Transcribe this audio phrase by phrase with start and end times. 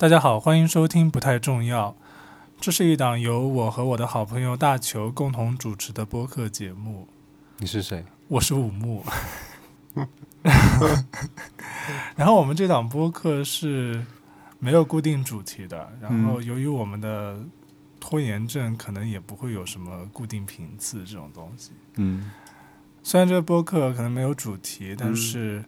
[0.00, 1.90] 大家好，欢迎收听《不太重要》，
[2.58, 7.06] 这是一档由我和我的好朋友大球共同主持的播客节目。
[7.58, 8.06] 你是谁？
[8.28, 9.04] 我是武木。
[12.16, 14.02] 然后我们这档播客是
[14.58, 17.38] 没有固定主题的，然后由于我们的
[18.00, 21.72] 拖延症，可能也不会有什么固定频次这种东西。
[21.96, 22.30] 嗯
[23.02, 25.62] 虽然这个播客可能没有主题，但嗯是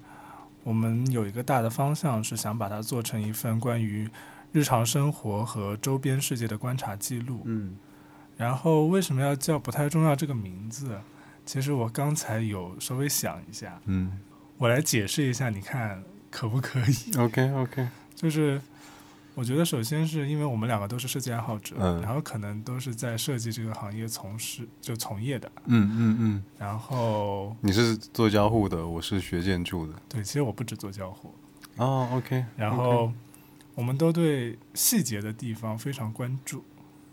[0.64, 4.08] 我们有一个大的方向，是想把它做成一份关于
[4.52, 7.42] 日常生活和周边世界的观察记录。
[7.44, 7.76] 嗯
[8.36, 10.98] 然后为什么要叫“不太重要”这个名字？
[11.44, 14.18] 其实我刚才有稍微想一下，嗯
[14.56, 18.60] 我来解释一下，你看可不可以？，OK OK， 就是
[19.34, 29.94] 我觉得，首先是因为我们两个都是设计爱好者，嗯然后可能都是在设计这个行业从事就从业的，嗯嗯嗯，然后你是做交互的，我是学建筑的。
[30.08, 31.34] 对，其实我不止做交互，
[31.76, 33.12] 哦，OK，然后
[33.74, 36.64] 我们都对细节的地方非常关注，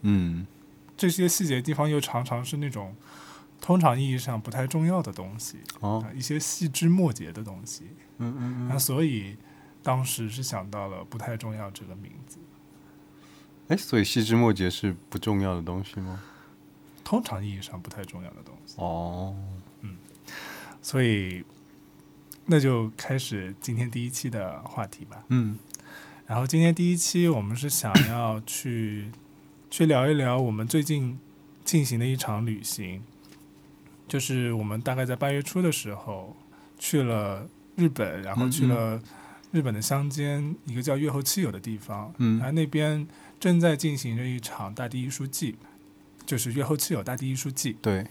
[0.01, 0.45] 嗯。
[0.97, 2.93] 这些细节地方又常常是那种
[3.61, 7.83] 通常意义上不太重要的东西，哦啊，一些细枝末节的东西，
[8.17, 8.67] 嗯嗯嗯。
[8.67, 9.37] 那嗯，所以
[9.89, 12.37] 当时是想到了“不太重要”这个名字。
[13.69, 16.21] 哎，所以细枝末节是不重要的东西吗？
[17.03, 19.35] 通常意义上不太重要的东西，哦，
[19.81, 19.97] 嗯
[20.79, 21.43] 所以
[22.45, 25.23] 那就开始今天第一期的话题吧。
[25.29, 25.57] 嗯
[26.27, 29.09] 然后今天第一期我们是想要去
[29.71, 31.19] 去聊一聊我们最近
[31.65, 33.01] 进行的一场旅行，
[34.07, 36.37] 就是我们大概在八月初的时候
[36.77, 39.01] 去了日本，然后去了
[39.51, 43.07] 日本的乡间一个叫月后七友的地方，然后嗯那边
[43.39, 45.55] 正在进行着一场大地艺术季，
[46.25, 47.77] 就是月后七友大地艺术季。
[47.81, 48.05] 对，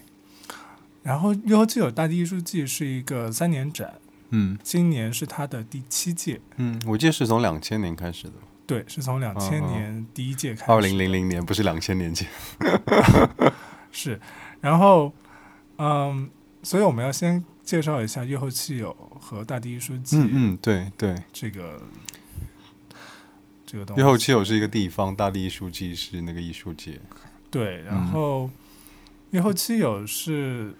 [1.03, 3.93] 然后月后七友大地艺术季是一个三年展，
[4.31, 4.57] 嗯。
[4.61, 8.33] 今年是它的第七届，嗯，我记得是从两千年开始的，
[8.67, 12.27] 对，是从两千嗯嗯年第一届开始，二零零零年，不是两千年前。
[13.91, 14.19] 是，
[14.61, 15.11] 然后
[15.77, 16.29] 嗯，
[16.61, 18.91] 所以我们要先介绍一下月后七友
[19.21, 21.79] 和大地艺术季嗯嗯，对对，这个、
[23.63, 24.01] 这个东西。
[24.01, 26.99] 月后七友是一个地方，大地艺术季是那个艺术节。
[27.51, 28.49] 对，然嗯后
[29.29, 30.73] 月后七友是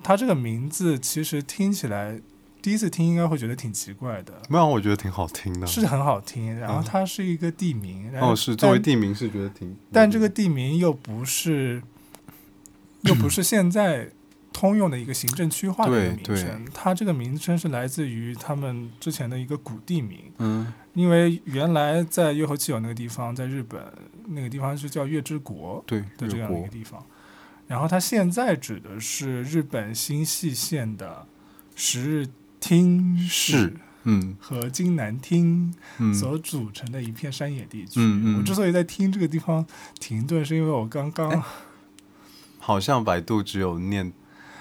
[0.00, 2.20] 它这个名字，其实听起来
[2.62, 4.40] 第一次听应该会觉得挺奇怪的。
[4.48, 5.66] 没有，我觉得挺好听的。
[5.66, 11.82] 是很好听，然后嗯它是一个地名，然后哦，是作为地名是觉得挺，但这个地名又不是，
[13.00, 14.12] 又不是现在
[14.58, 20.72] 通用的一个行政区划的一个名称，它这个名称是来自于他们之前的一个古地名，嗯。
[20.94, 23.80] 因为原来在月后七友那个地方，在日本
[24.26, 27.00] 那个地方是叫月之国对的这样的一个地方，
[27.68, 31.24] 然后它现在指的是日本新舄县的
[31.76, 32.26] 十日
[32.58, 34.36] 町市市嗯。
[34.40, 36.12] 和津南町嗯。
[36.12, 38.00] 所组成的一片山野地区。
[38.00, 38.38] 嗯嗯。
[38.38, 39.64] 我之所以在听这个地方
[40.00, 41.42] 停顿，是因为我刚刚、哎
[42.60, 44.12] 好像百度只有念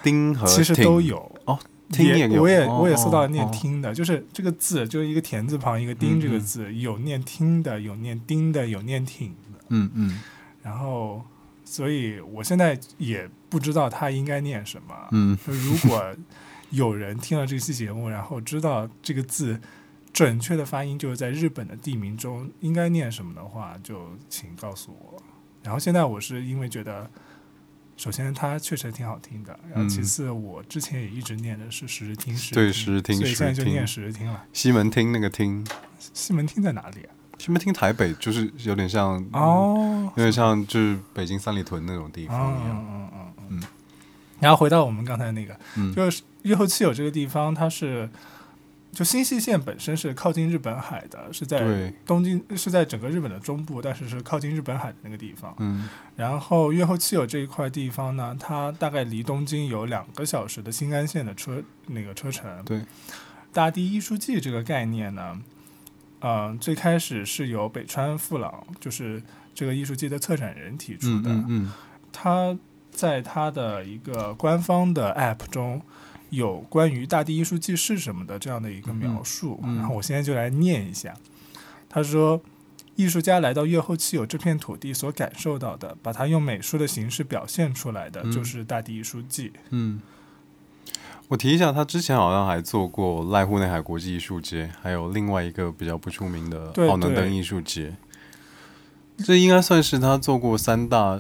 [0.08, 1.60] 丁和其实都有哦，
[1.92, 2.08] 听
[2.40, 9.60] 我也哦我也搜到念哦听的，就是这个字就是一个田字旁一个丁这个字，有念听的，有念丁的，有念挺的。
[9.70, 10.22] 嗯嗯
[10.64, 11.22] 然后，
[11.64, 14.96] 所以我现在也不知道它应该念什么。
[15.12, 16.16] 嗯如果
[16.72, 19.60] 有人听了这期节目，然后知道这个字
[20.12, 25.22] 准确的发音就是在日本的地名中应该念什么的话，就请告诉我。
[25.64, 27.10] 然后现在我是因为觉得，
[27.98, 34.46] 首先它确实挺好听的，然后其嗯次我之前也一直念的是十日听，十对日十日听所以现在就念十日听了。
[34.54, 35.66] 西门町那个町，
[36.14, 37.10] 西门町在哪里啊？
[37.40, 42.86] 西门町台北就是有点像，哦，有点像就是北京三里屯那种地嗯方一样。
[42.88, 43.60] 嗯嗯嗯。
[43.62, 43.64] 嗯。
[44.40, 45.94] 然后回到我们刚才那个，嗯。
[45.94, 48.08] 就是月后七友这个地方，它是
[48.98, 55.54] 就新舄县本身是靠近日本海的，是在，东京，是在整个日本的中部，但是是靠近日本海的那个地方。
[55.60, 62.50] 嗯然后越后七友这一块地方呢，它大概离东京有两个小时的新干线的车那个车程。
[62.66, 62.82] 对，
[63.54, 65.40] 大地艺术季这个概念呢，
[66.22, 69.22] 嗯、最开始是由北川富朗，就是
[69.54, 71.30] 这个艺术季的策展人提出嗯的。
[71.30, 71.74] 嗯嗯
[72.12, 72.58] 他
[72.90, 75.80] 在他的一个官方的 App 中
[76.30, 81.16] 有关于大地艺术季是什么的这样的一个描述，然后我现在就来念一下。
[81.90, 82.42] 他说，
[82.96, 89.54] 艺术家来到月后期有这片土地所感受到的，把它用美术的形式表现出来的，嗯就是大地艺术季。
[89.70, 90.02] 嗯。
[91.30, 97.98] 我提一下，他之前好像还做过濑户内海国际艺术节，还有另外一个比较不出名的奥能登艺术节。
[99.18, 101.20] 这应该算是他做过三大，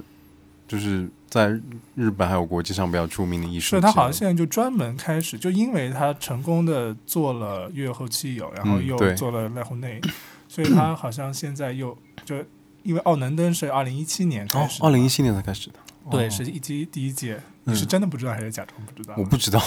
[0.65, 1.50] 就是在
[1.95, 3.77] 日本还有国际上比较出名的艺术家。
[3.77, 10.01] 是他好像现在就专门开始，就因为他成功的做了月后七友，然后又做了濑户内，
[10.47, 12.35] 所以他好像现在又就
[12.83, 15.75] 因为奥能登是二零一七年开哦始，二零一七年才开始的。
[16.09, 17.35] 对，哦是一季第一届，
[17.65, 19.13] 嗯你是真的不知道还是假装不知道？
[19.19, 19.62] 我不知道，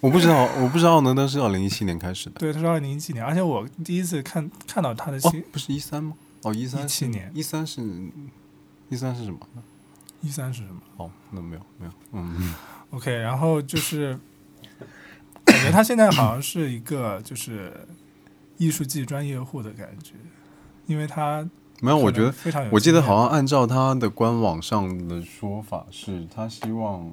[0.00, 2.38] 我不知道，我不知道奥能登是二零一七年开始的。
[2.38, 6.14] 对，他是二零一七年，而且我第一次看看到他的哦新，不是一三吗？
[6.42, 7.82] 哦，一三17年一三是
[8.88, 9.38] 一三是什么？
[10.26, 12.54] 一三是什么哦，那没有没有，嗯
[12.90, 14.18] ？OK，然后就是
[15.44, 17.72] 感觉他现在好像是一个就是
[18.56, 20.14] 艺术季专业户的感觉，
[20.86, 21.48] 因为他
[21.80, 27.12] 没有，我觉得非常有我记得好像按照他的官网上的说法是，他希望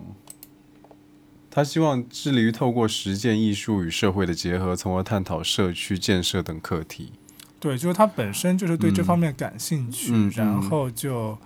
[1.52, 7.14] 他希望致力于透过实践艺术与社会的结合，从而探讨社区建设等课题。
[7.60, 11.38] 对，就是他本身就是对这嗯方面感兴趣，嗯然嗯后就就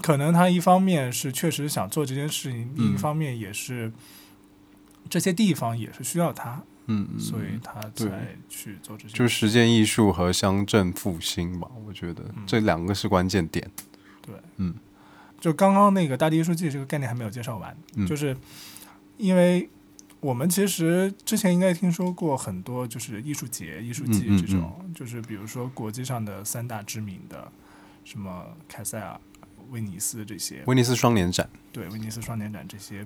[0.00, 2.98] 可能他一方面是确实想做这件事情，另一嗯。
[2.98, 3.92] 方面也是
[5.10, 9.14] 这些地方也是需要他，嗯，嗯所以他才去做这些。
[9.14, 12.44] 就是实践艺术和乡镇复兴吧，我觉得嗯。
[12.46, 13.70] 这两个是关键点。
[14.22, 14.74] 对，嗯，
[15.40, 18.06] 就刚刚那个大地艺术季这个概念还没有介绍完，嗯。
[18.06, 18.34] 就是
[19.18, 19.68] 因为
[20.20, 27.50] 我们其实之前应该听说过很多就是艺术节、艺术季这种，就是比如说国际上的三大知名的，
[28.04, 29.20] 什么凯塞尔、
[29.72, 33.04] 威尼斯这些，威尼斯双年展，对，威尼斯双年展这些。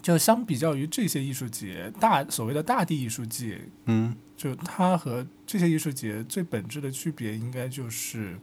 [0.00, 8.36] 就相比较于这些艺术节，大所谓的大地艺术节，嗯就它和这些艺术节最本质的区别，应该就是，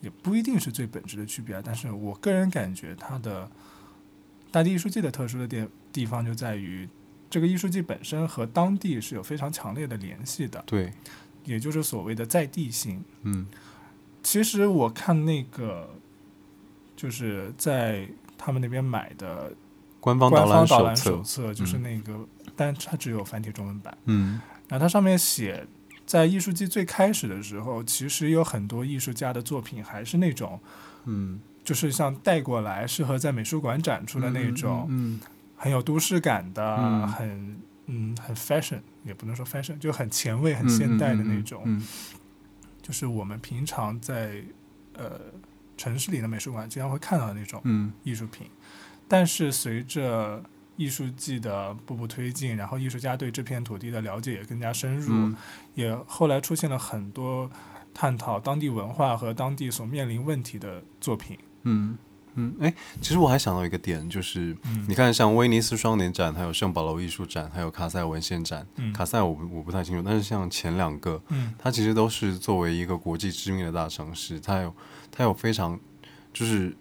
[0.00, 1.62] 也不一定是最本质的区别啊。
[1.62, 3.50] 但是我个人感觉，它的
[4.50, 6.88] 大地艺术季的特殊的地地方就在于，
[7.28, 10.90] 这个艺术季本身和当地是有非常强烈的联系的，对，
[11.44, 13.04] 也就是所谓的在地性。
[13.22, 13.46] 嗯
[14.22, 15.94] 其实我看那个，
[17.00, 18.06] 就是在
[18.36, 19.50] 他们那边买的
[20.00, 21.82] 官方导览手手册，就是嗯。
[21.82, 23.96] 那个，但它只有繁体中文版。
[24.04, 24.38] 嗯。
[24.68, 25.66] 然后它上面写，
[26.04, 30.60] 在艺术季最开始的时候，其实有很多艺术家的作品还是那种，
[31.06, 35.18] 嗯，就是像带过来适合在美术馆展出的那种，嗯
[35.56, 37.08] 很有都市感的，嗯。
[37.08, 37.56] 很
[37.86, 41.82] 嗯很 fashion，也不能说 fashion，就很前卫、很嗯现代的嗯那种，嗯。
[42.82, 44.42] 就是我们平常在
[44.94, 45.18] 呃
[45.80, 48.46] 城市里的美术馆经常会看到的那种嗯艺术品。
[49.08, 50.42] 但是随着
[50.76, 55.34] 艺术季的步步推进，然后艺术家对这片土地的了解也更加深入，嗯
[55.74, 57.50] 也后来出现了很多
[57.94, 61.38] 探讨当地文化和当地所面临问题的作品。
[61.62, 61.96] 嗯
[62.34, 68.66] 嗯，哎，其实我还想到一个点，就是嗯你看，像威尼斯双年展，还有圣保罗艺术展，还有卡塞尔文献展。
[68.76, 74.74] 嗯卡塞尔我不我不太清楚，但是像前两个，嗯它其实都是作为一个国际知名的大城市，它有
[75.10, 75.78] 它有非常
[76.32, 76.74] 就是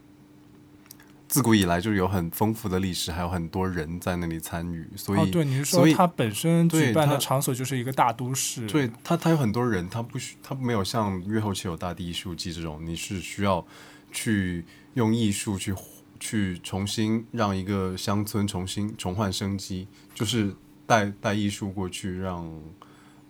[1.28, 8.66] 自古以来就有很丰富的历史，还有很多人在那里参与，所以、哦，对，你是所以说它本身对举办的场所就是一个大都市？
[8.68, 13.64] 对它它有很多人，它不需它没有像越后期有大地艺术季这种，你是需要
[14.12, 14.66] 去
[15.00, 15.74] 用艺术去
[16.20, 20.54] 去重新让一个乡村重新重焕生机，就是
[20.86, 22.52] 带带艺术过去，让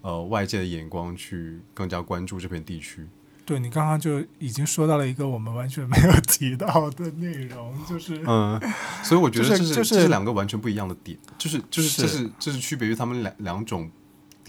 [0.02, 3.08] 呃外界的眼光去更加关注这片地区。
[3.46, 8.60] 对，你刚刚就已经说到了一个我们完全没有提到的内容，就是嗯，
[9.04, 13.90] 所以我觉得这是、就是就是这是两个完全不一样的点，就是就是这是是这是区别于他们两两种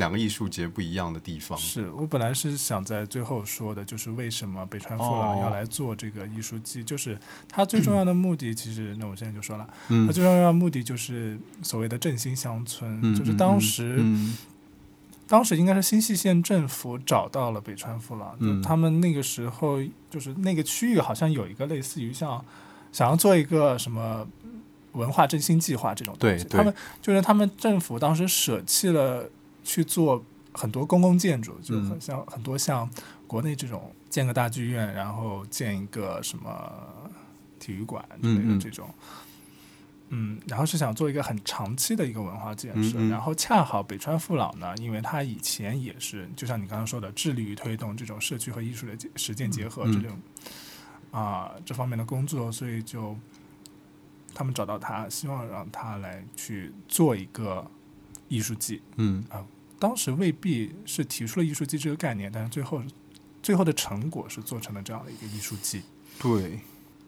[0.01, 1.57] 两个艺术节不一样的地方。
[1.57, 14.37] 是我本来是想在最后说的，就是为什么北川富朗哦要来做这个艺术季，就是他最重要的目的，其实那我现在就说了，他嗯，最重要的目的就是所谓的振兴乡村，嗯就是当时、嗯
[15.31, 18.61] 当时应该是新舄县政府找到了北川富朗，嗯。
[18.61, 19.79] 就他们那个时候
[20.11, 22.45] 就是那个区域好像有一个类似于像
[22.91, 24.27] 想要做一个什么
[24.95, 29.31] 文化振兴计划这种东西，他们就是他们政府当时舍弃了
[29.63, 32.89] 去做很多公共建筑，就很嗯像很多像
[33.27, 36.73] 国内这种建个大剧院，然后建一个什么
[37.59, 38.89] 体育馆之类的这种。
[40.13, 43.11] 嗯，然后是想做一个很长期的一个文化建设，嗯嗯。
[43.11, 49.93] 然后恰好北川父老呢，因为他以前也是，就像你刚刚说的，致力于推动这种社区和艺术的结实践结合嗯。
[49.93, 50.19] 这种
[51.13, 53.17] 啊、这方面的工作，所以就
[54.35, 57.65] 他们找到他，希望让他来去做一个
[58.31, 58.81] 艺术季。
[58.97, 59.45] 嗯啊
[59.79, 62.83] 当时未必是提出了艺术季这个概念，但是最后
[63.43, 65.81] 最后的成果是做成了这样的一个艺术季
[66.19, 66.61] 对，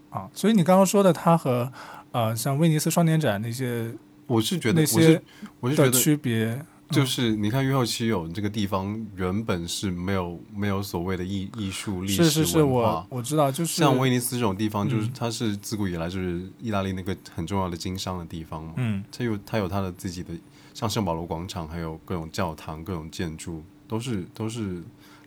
[0.09, 0.31] 啊。
[0.33, 1.71] 所以你刚刚说的，它和
[2.13, 3.95] 呃像威尼斯双年展那些
[4.27, 5.23] 我是觉得那些的
[5.61, 13.07] 我是觉得区别，就是你看约后期有这个地方原本是没有没有所谓的艺艺术历史是是是，文我化。
[13.11, 18.73] 我知道，就是像威尼斯这种地方，就是嗯它是自古以来就是意大利那个很重要的经商的地方嘛。
[18.77, 20.33] 嗯它有它有它的自己的，
[20.75, 24.83] 像圣保罗广场，还有各种教堂、各种建筑，都是都是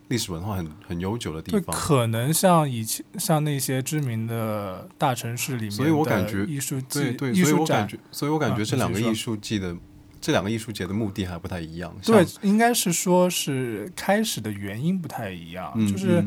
[0.08, 1.76] 历史文化很很悠久的地，方。
[1.76, 9.76] 可能像以前像那些知名的大城市里面，所以我感觉艺术季、对对，艺术展所以我感，觉，所以我感觉这两个艺术季的、
[10.20, 11.94] 这两个艺术节的目的还不太一样。
[12.04, 16.24] 对，，应该是说是开始的原因不太一样，嗯，就是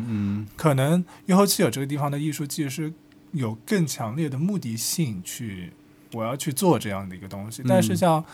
[0.56, 2.92] 可能约后期有这个地方的艺术季是
[3.32, 5.72] 有更强烈的目的性去，
[6.14, 7.64] 我要去做这样的一个东西。
[7.68, 8.26] 但是嗯像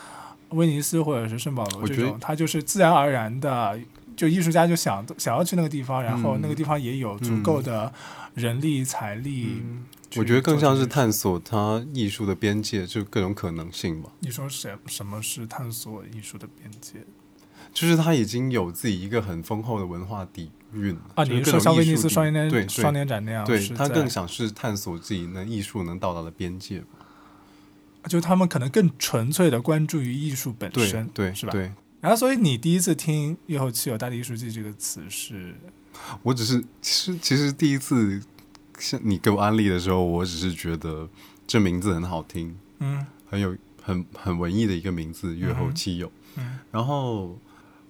[0.50, 3.78] 威尼斯或者是圣保罗这种，它就是自然而然的，
[4.16, 7.92] 就艺术家就想想要去那个地方，然后嗯那个地方也有足够的
[8.34, 9.60] 人力财力。
[9.60, 9.84] 嗯
[10.14, 14.08] 我觉得更像是探索它艺术的边界，就各种可能性吧。
[14.20, 17.04] 你说什什么是探索艺术的边界
[17.74, 21.24] 就是它已经有自己一个很丰厚的文化底蕴啊？
[21.24, 23.44] 你是说像威尼斯双年对双年展那样？
[23.44, 27.05] 对，他更想是探索自己那艺术能到达的边界吧。
[28.08, 31.52] 就他们可能更纯粹的关注于艺术本身，对是吧？
[31.52, 35.54] 对，然后，所以你第一次听“月后期有大地艺术季”这个词是，
[36.22, 38.22] 我只是其实其实第一次
[38.78, 41.08] 像你给我安利的时候，我只是觉得
[41.46, 43.06] 这名字很好听，嗯。
[43.28, 47.36] 很有很很文艺的一个名字“月后期有”嗯然后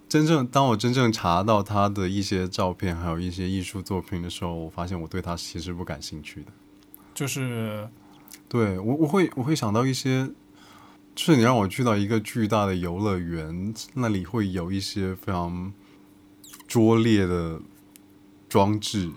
[0.09, 6.47] 真正当我真正查到他的一些照片，还有一些艺术作品的时候，我发现我对他其实不感兴趣的。
[7.13, 7.87] 就是
[8.49, 10.26] 对我我会我会想到一些，
[11.15, 15.73] 就是你让我去到一个巨大的游乐园，那里会有一些非常
[16.69, 17.61] 拙劣的
[18.49, 19.11] 装置。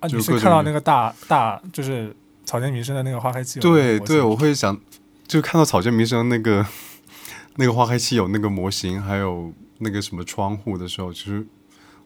[0.00, 4.80] 啊，你是看到那个大大就是草间弥生的那个花开气有对对，我会想，
[5.28, 6.66] 就看到草间弥生那个
[7.56, 11.46] 那个花开器有那个模型，还有那个什么窗户的时候，其实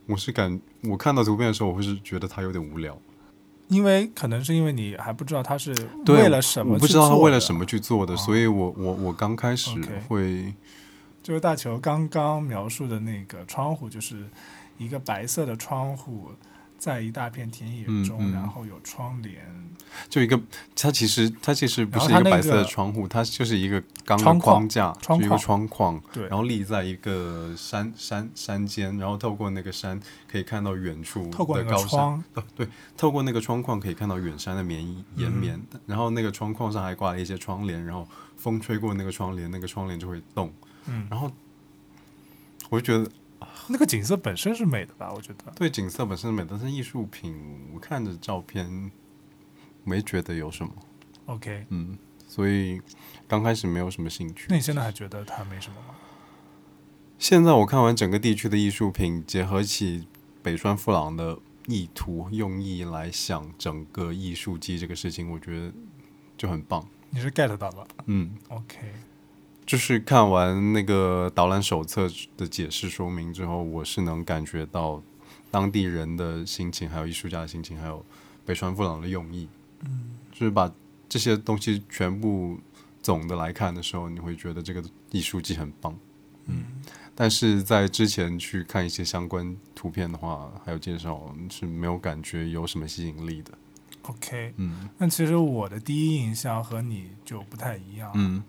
[0.06, 3.00] 我是感我看到图片的时候，我会是觉得它有点无聊。
[3.68, 9.70] 因为可能是因为你还不知道他是对为了什么，我不知道他为了什么，去做的，哦所以我我我刚开始
[10.08, 10.52] 会
[11.22, 14.26] 就是大球刚刚描述的那个窗户，就是
[14.78, 16.30] 一个白色的窗户。
[16.78, 18.30] 在一大片田野中，嗯。
[18.30, 19.42] 嗯然后有窗帘，
[20.08, 20.38] 就一个，
[20.74, 29.98] 它其实它其实不是一个白色的窗户，它就是一个钢框框架，窗就一个窗框，对，然后立在一个山山山间，然后透过那个山
[30.30, 34.84] 可以看到远处的高山，对，透过那个窗框可以看到远山的绵
[35.16, 40.52] 延绵，然后那个窗框上还挂了一些窗帘，然后风吹过那个窗帘，那个窗帘就会动，
[40.86, 41.30] 嗯，然后
[42.68, 43.10] 我就觉得
[43.68, 45.12] 那个景色本身是美的吧？
[45.14, 48.90] 我觉得，对景色本身美，但是艺术品我看着照片
[49.84, 50.72] 没觉得有什么
[51.26, 52.80] ，OK，嗯，所以
[53.26, 54.56] 刚开始没有什么兴趣那。
[54.56, 55.94] 你现在还觉得它没什么吗？
[57.18, 60.06] 现在我看完整个地区的艺术品，结合起
[60.42, 65.72] 北川富朗的意图用意来想整个艺术季这个事情，我觉得
[66.36, 66.86] 就很棒。
[67.10, 68.92] 你是 get 到了嗯，？OK，
[69.66, 75.02] 就是看完那个导览手册的解释说明之后，我是能感觉到
[75.50, 78.04] 当地人的心情，还有艺术家的心情，还有
[78.44, 79.48] 北川富朗的用意。
[79.80, 80.70] 嗯，就是把
[81.08, 82.58] 这些东西全部
[83.02, 85.96] 总的来看的时候，你会觉得这个艺术季很棒。
[86.46, 86.64] 嗯，
[87.14, 93.52] 但是在之前去看一些相关图片的话，还有介绍是没有感觉有什么吸引力的。
[94.02, 98.42] OK，嗯那其实我的第一印象和你就不太一样，嗯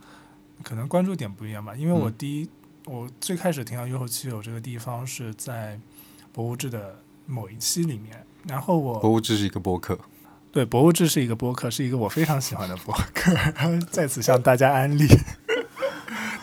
[0.63, 1.75] 可能关注点不一样吧。
[1.75, 2.49] 因为我嗯第一，
[2.85, 5.79] 我最开始听到优后七友这个地方是在
[6.31, 9.99] 博物志的某一期里面，然后我博物志是一个播客，
[10.51, 15.07] 对博物志是一个播客，是一个我非常喜欢的播客，然后在此向大家安利。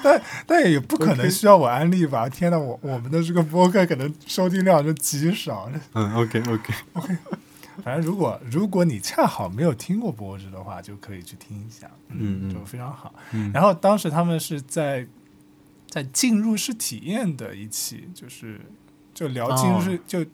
[0.04, 2.28] 但但也不可能需要我安利吧？
[2.28, 5.70] 天呐，我我们的这个播客可能收听量就极少。
[5.92, 7.16] 嗯，OK，OK OK，
[7.82, 13.14] 反正如果如果你恰好没有听过博志的话，就可以去听一下，嗯嗯就非常好。
[13.32, 15.06] 嗯然后当时他们是在
[15.88, 18.60] 在进入式体验的一期，就是
[19.14, 20.24] 就聊进入式、就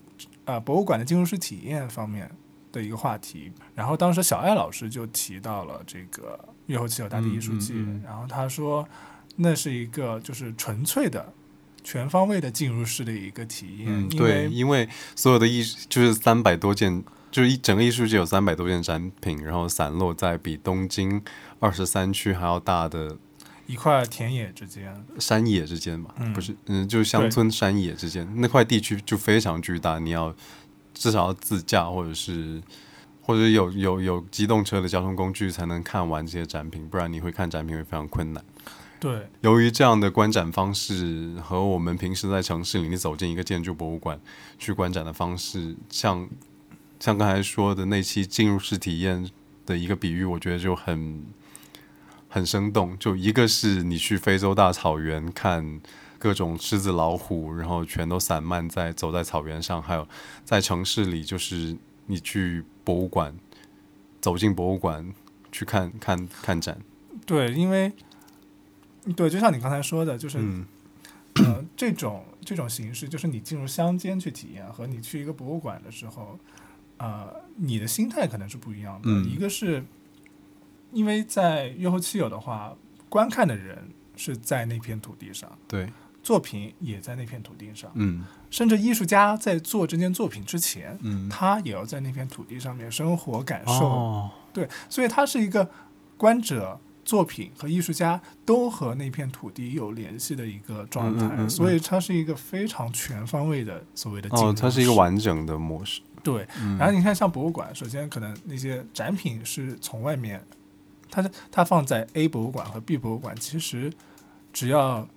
[0.45, 2.31] 啊、博物馆的进入式体验方面
[2.73, 3.53] 的一个话题。
[3.75, 8.89] 然后当时小艾老师就提到了这个月后七有大地艺术季，然后他说
[9.37, 11.33] 那是一个就是纯粹的。
[11.85, 17.03] 全方位的进入式的一个体验，嗯，因对，为因为所有的艺就是三百多件，
[17.39, 21.23] 就是一整个艺术界有三百多件展品，然后散落在比东京
[21.61, 23.17] 二十三区还要大的
[23.69, 26.33] 一块田野之间，山野之间吧，嗯。
[26.33, 30.35] 不是，嗯，就是乡村山野之间那块地区就非常巨大，你要
[30.93, 32.61] 至少要自驾或者是
[33.23, 38.45] 或者有有有机动车的交通工具才能看完这些展品，不然你会看展品会非常困难。
[38.99, 44.19] 对，由于这样的观展方式和我们平时在城市里你走进一个建筑博物馆
[44.59, 46.29] 去观展的方式，像
[47.01, 49.29] 像刚才说的那期进入式体验
[49.65, 51.25] 的一个比喻，我觉得就很
[52.29, 52.99] 很生动。
[52.99, 55.81] 就一个是你去非洲大草原看
[56.19, 60.07] 各种狮子、老虎，然后全都散漫在走在草原上，还有
[60.45, 61.77] 在城市里，就是
[62.07, 63.35] 你去博物馆，
[64.21, 65.15] 走进博物馆
[65.53, 66.81] 去看看看展，
[67.25, 67.93] 对，因为
[69.17, 70.67] 对，就像你刚才说的，就是、嗯
[71.37, 76.39] 呃，这种这种形式，就是你进入乡间去体验，和你去一个博物馆的时候，
[76.99, 79.03] 呃，你的心态可能是不一样的。
[79.07, 79.85] 嗯一个是
[80.93, 82.75] 因为在月后七友的话，
[83.09, 85.91] 观看的人是在那片土地上，对，
[86.23, 93.87] 作品也在那片土地上，嗯甚至艺术家在做这件作品之前，嗯，他也要在那片土地上面生活感受。
[93.87, 95.69] 哦，对，所以他是一个
[96.17, 106.47] 观者、作品和艺术家都和那片土地有联系的一个状态，嗯嗯嗯嗯所以它是一个非常全方位的所谓的哦，它是一个完整的模式，对。
[106.61, 110.43] 嗯，然后你看，像博物馆，首先可能那些展品是从外面，
[111.11, 113.93] 它它放在 A 博物馆和 B 博物馆，其实
[114.53, 115.09] 只要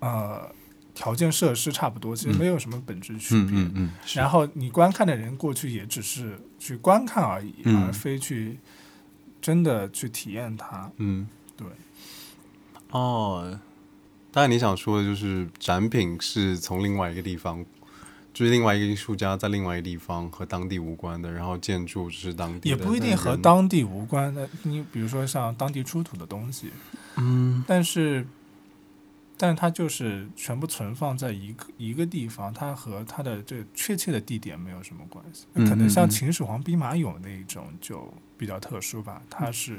[0.00, 0.50] 呃
[0.94, 3.56] 条件设施差不多，其实嗯没有什么本质区别。
[3.56, 8.58] 嗯嗯嗯，是然后你观看的人过去也只是去观看而已，嗯而非去
[9.40, 10.90] 真的去体验它。
[10.96, 11.66] 嗯，对。
[12.90, 13.58] 哦，
[14.30, 17.64] 当然你想说的就是展品是从另外一个地方，
[18.32, 24.48] 就是另外一个艺术家在另外一个地方和当地无关的，然后建筑只是当地，也不一定和当地无关的。
[24.62, 26.70] 你比如说像当地出土的东西，
[27.16, 28.26] 嗯但是，
[29.36, 35.44] 但它就是全部存放在一个一个地方，它和它的这个确切的地点没有什么关系。
[35.54, 39.78] 嗯可能像秦始皇兵马俑那一种就比较特殊吧，它是。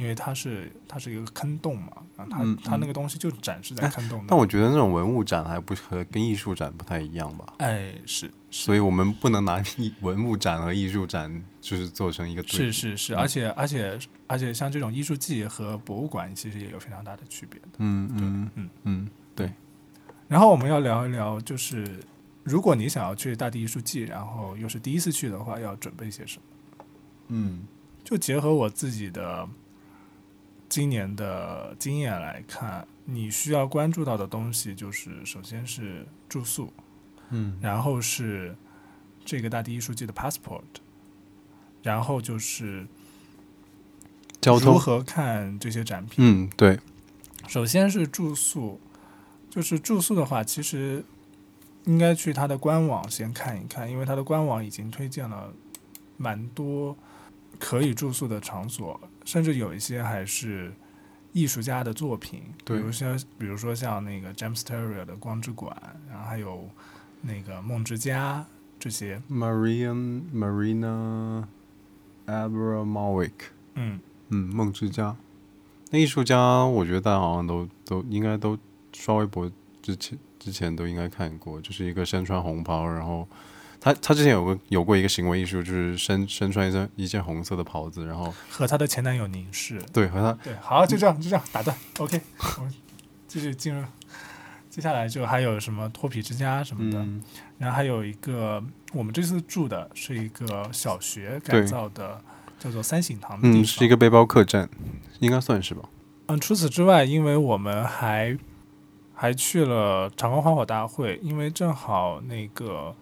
[0.00, 4.24] 因为它是它是一个坑洞嘛，啊它、它那个东西就展示在坑洞的。
[4.28, 11.30] 但我觉得那种文物展还不和跟艺术展不太一样吧，哎是所以我们不能拿艺 文物展和艺术展
[11.60, 12.42] 就是做成一个。
[12.44, 17.68] 是是是，嗯而且而且而且像这种艺术季和博物馆其实也有非常大的区别的。
[17.78, 19.50] 嗯嗯嗯嗯
[20.26, 21.84] 然后我们要聊一聊，就是
[22.44, 26.84] 如果你想要去大地艺术季，然后又是第一次去的话，要准备些什么？
[27.28, 27.66] 嗯
[28.04, 29.48] 就结合我自己的
[30.70, 36.72] 今年的经验来看，你需要关注到的东西就是，首先是住宿，
[37.30, 37.58] 嗯。
[37.60, 38.56] 然后是
[39.24, 40.62] 这个大地艺术季的 passport，
[41.82, 42.86] 然后就是如
[44.40, 46.24] 交通，何看这些展品。
[46.24, 46.78] 嗯对，
[47.48, 48.80] 首先是住宿，
[49.50, 51.04] 就是住宿的话，其实
[51.84, 55.52] 应该去它的官网先看一看，因为它的官网已经推荐了
[56.16, 56.96] 蛮多
[57.58, 60.72] 可以住宿的场所，甚至有一些还是
[61.32, 65.72] 艺术家的作品，比对如像比如说像那个 James Terrier 的光之馆，
[66.10, 66.68] 然后还有
[67.20, 68.44] 那个梦之家
[68.76, 71.44] 这些，Marian Marina
[72.26, 73.30] Abramovic，
[73.74, 75.14] 嗯，嗯，梦之家。
[75.92, 78.58] 那艺术家，我觉得大家好像都都应该都
[78.92, 79.48] 刷微博
[79.80, 83.28] 之前之前都应该看过，就是一个身穿红袍，然后
[83.80, 92.20] 他他之前有个有过一个行为艺术，就是身身穿一件一件红色的袍子，然后和她的前男友凝视，对和他对，好，就这样，就这样打断，OK，
[92.58, 92.74] 我们
[93.26, 93.82] 继续进入。
[94.68, 97.20] 接下来就还有什么脱皮之家什么的，嗯
[97.58, 98.62] 然后还有一个
[98.92, 102.22] 我们这次住的是一个小学改造的，
[102.58, 103.62] 叫做三省堂的地方。
[103.62, 104.68] 嗯是一个背包客栈，
[105.18, 105.88] 应该算是吧。
[106.26, 108.38] 嗯，除此之外，因为我们还
[109.12, 112.94] 还去了长光花火大会，因为正好那个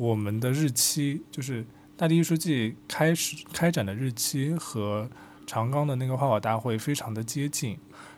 [0.00, 1.62] 我们的日期就是
[1.94, 5.06] 大地艺术季开始开展的日期和
[5.46, 7.76] 长冈的那个花火大会非常的接近。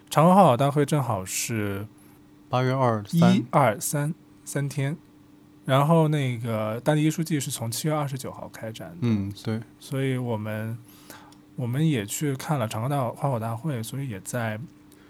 [0.09, 1.85] 长冈花火大会正好是
[2.49, 3.35] 八月二三。
[3.35, 4.15] 一，二三
[4.45, 4.97] 三天，
[5.65, 10.79] 然后那个大地艺术季是从七月二十九号开展的，嗯，对，所以我们
[11.57, 14.57] 我们也去看了长冈大花火大会，所以也在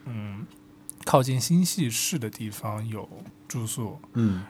[0.07, 0.47] 嗯
[1.05, 3.07] 靠近新系市的地方有
[3.47, 4.43] 住宿，嗯。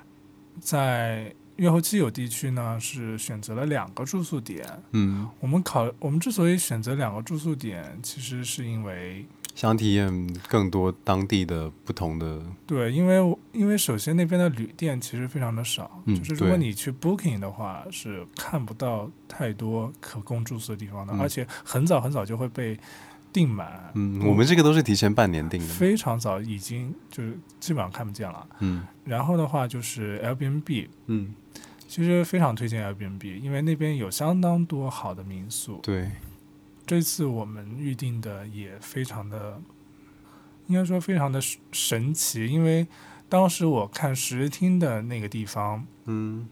[0.60, 4.66] 在越后基友地区呢是选择了两个住宿点。
[4.92, 22.78] 嗯，我们考我们之所以选择两个住宿点，其实是因为想体验更多当地的不同的，对，因为因为首先那边的旅店其实非常的少，嗯就是如果你去 Booking 的话，是看不到太多可供住宿的地方的，嗯而且很早很早就会被
[23.32, 28.46] 订满，嗯，我们这个都是提前半年订的，非常早已经就是基本上看不见了。
[28.60, 28.86] 嗯。
[29.04, 31.34] 然后的话就是 Airbnb，嗯，
[31.88, 35.80] 其实非常推荐 Airbnb，因为那边有相当多好的民宿。
[35.82, 36.10] 对，
[36.86, 39.60] 这次我们预定的也非常的，
[40.66, 42.86] 应该说非常的神神奇，因为
[43.28, 46.46] 当时我看十日厅的那个地方，嗯。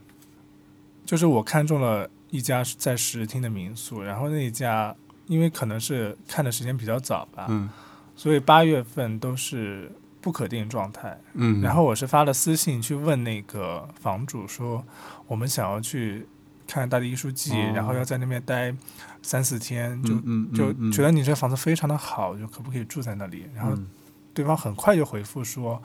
[1.03, 4.95] 就是我看中了一家在十日厅的民宿，然后那一家
[5.31, 7.71] 因为可能是看的时间比较早吧，嗯。
[8.16, 9.90] 所以八月份都是
[10.21, 11.16] 不可定状态。
[11.35, 14.85] 嗯，然后我是发了私信去问那个房主说，
[15.27, 16.27] 我们想要去
[16.66, 17.73] 看大地艺术季，哦。
[17.75, 18.75] 然后要在那边待
[19.23, 20.14] 三四天，就、
[20.53, 23.47] 就嗯觉得你这房子非常的好，就可不可以住在那里？
[23.55, 23.88] 然后嗯。
[24.33, 25.83] 对方很快就回复说，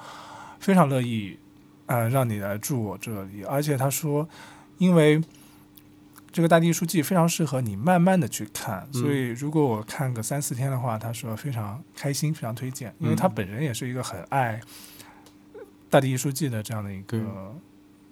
[0.60, 1.38] 非常乐意，
[1.88, 4.28] 呃，让你来住我这里，而且他说，
[4.78, 5.20] 因为
[6.36, 9.02] 这个大地艺术季非常适合你慢慢的去看，嗯。
[9.02, 13.34] 所以如果我看个三四天的话，他说非常开心，非常推荐，因为他嗯。
[13.34, 14.60] 本人也是一个很爱
[15.90, 17.56] 大地艺术季的这样的一个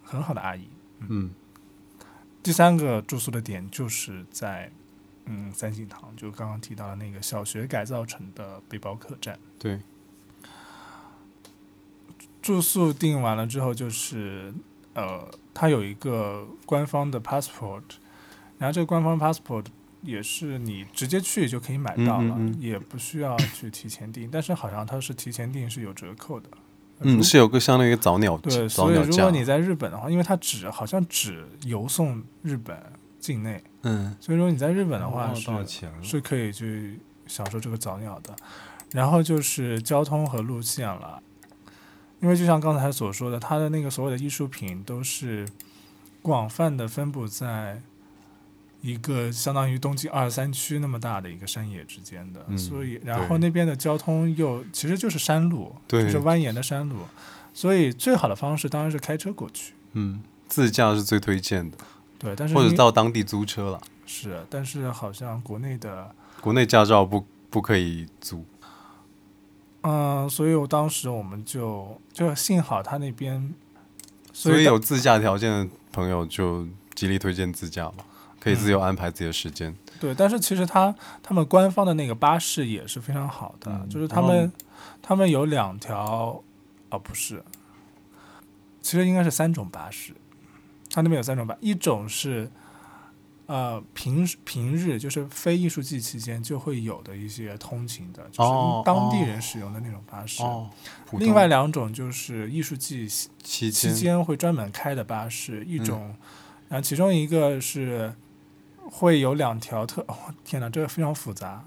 [0.01, 0.69] 很好的阿姨。
[1.09, 1.31] 嗯。
[2.41, 4.71] 第三个住宿的点就是在
[5.25, 9.37] 嗯三星堂，就刚刚提到的那个小学改造成的背包客栈。
[9.59, 9.81] 对，
[12.41, 14.53] 住宿定完了之后，就是
[14.93, 17.83] 呃，它有一个官方的 passport，
[18.63, 19.65] 然后这个官方 passport
[20.03, 24.29] 也是你直接去就可以买到了，嗯嗯嗯也不需要去提前订。
[24.31, 26.47] 但是好像它是提前订是有折扣的。
[27.01, 32.81] 嗯，是有个相当于一个早鸟对，早鸟价所以如果，你在日本的话，因为它只好像只邮送日本
[33.19, 35.51] 境内，嗯，所以说你在日本的话是？
[36.01, 38.33] 是可以去享受这个早鸟的。
[38.91, 41.21] 然后就是交通和路线了，
[42.21, 45.45] 因为就像刚才所说的，它的那个所有的艺术品都是
[46.21, 47.81] 广泛的分布在
[48.83, 56.97] 一个相当于东京二三区那么大的一个山野之间的，嗯所以然后那边的交通又其实就是山路，对就是蜿蜒的山路，
[57.53, 59.73] 所以最好的方式当然是开车过去。
[59.93, 61.77] 嗯，自驾是最推荐的，
[62.19, 63.81] 对，但是或者到当地租车了。
[64.05, 68.45] 是，但是好像国内的国内驾照不不可以租。
[69.83, 73.53] 嗯，所以我当时我们就就幸好他那边，
[74.33, 78.03] 所以当有自驾条件的朋友就极力推荐自驾嘛，
[78.43, 79.73] 可以自由安排自己的时间。
[80.01, 84.51] 对，但是其实他他们官方的那个巴士也是非常好的，嗯就是他们、哦
[85.01, 86.41] 他们有两条，
[86.89, 87.43] 哦不是，
[88.81, 90.13] 其实应该是三种巴士，
[90.89, 92.49] 他那边有三种巴，一种是
[93.45, 100.41] 呃平时平日就是非艺术季期间就会有的一些通勤的，就是哦当地人使用的那种巴士。
[101.13, 103.29] 另外两种就是艺术季期
[103.69, 106.15] 期间间会专门开的巴士，一嗯种，
[106.69, 108.13] 然后其中一个是
[108.95, 111.65] 会有两条特，哦、天哪，这个非常复杂。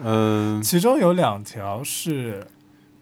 [0.00, 2.46] 嗯、其中有两条是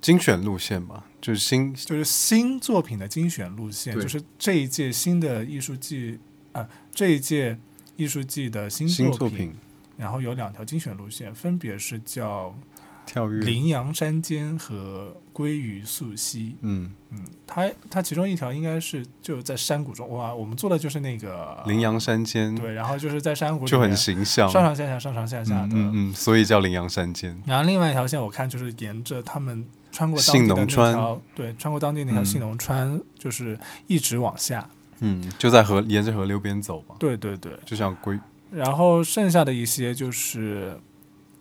[0.01, 6.18] 精选路线吧，就是新就是新作品的精选路线，就是这一届新的艺术季
[6.53, 7.59] 啊、这一届
[7.96, 9.55] 艺术季的新新作作品
[9.99, 12.59] 然后有两条精选路线，分别是叫
[13.05, 13.40] 跳跃。
[13.42, 16.55] 羚羊山间和鲑鱼素溪。
[16.61, 25.68] 嗯，嗯，它它其中一条应该是就在山谷中，哇，我们做的就是那个羚羊山间对，然后就是在山谷就很形象，上上下下、上上下下的。
[25.68, 27.40] 嗯嗯嗯，所以叫羚羊山间。
[27.46, 34.68] 然后另外一条线我看就是沿着他们穿过当信地的那浓川条，对，穿过当地那条嗯信浓川，就是一直往下。
[35.00, 38.18] 嗯，就在河沿着河流边走吧，对对对，就像龟
[38.50, 40.79] 然后剩下的一些就是。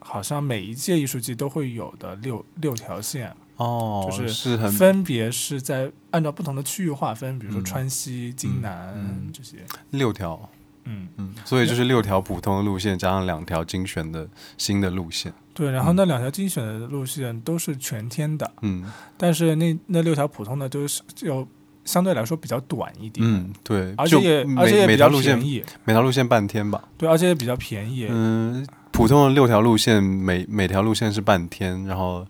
[0.02, 7.66] 好像每一届艺术季都会有的六六条线，哦，就是是很分别是在按照不同的区域划分，比如说嗯。
[7.66, 9.58] 川西、京南、嗯这些。
[9.92, 10.50] 六条，
[10.86, 15.70] 嗯，嗯，所以就是六条普通的路线加上两条精选的新的路线，对。
[15.70, 15.96] 然后嗯。
[15.98, 18.86] 那两条精选的路线都是全天的，嗯。
[19.18, 21.46] 但是那那六条普通的就是就
[21.84, 28.08] 相对来说比较短一点，嗯，对，而且也而且也比较每条路线便宜，每条路线半天吧，对，而且也比较便宜。
[28.10, 32.26] 嗯，普通的六条路线每每条路线是半天，然后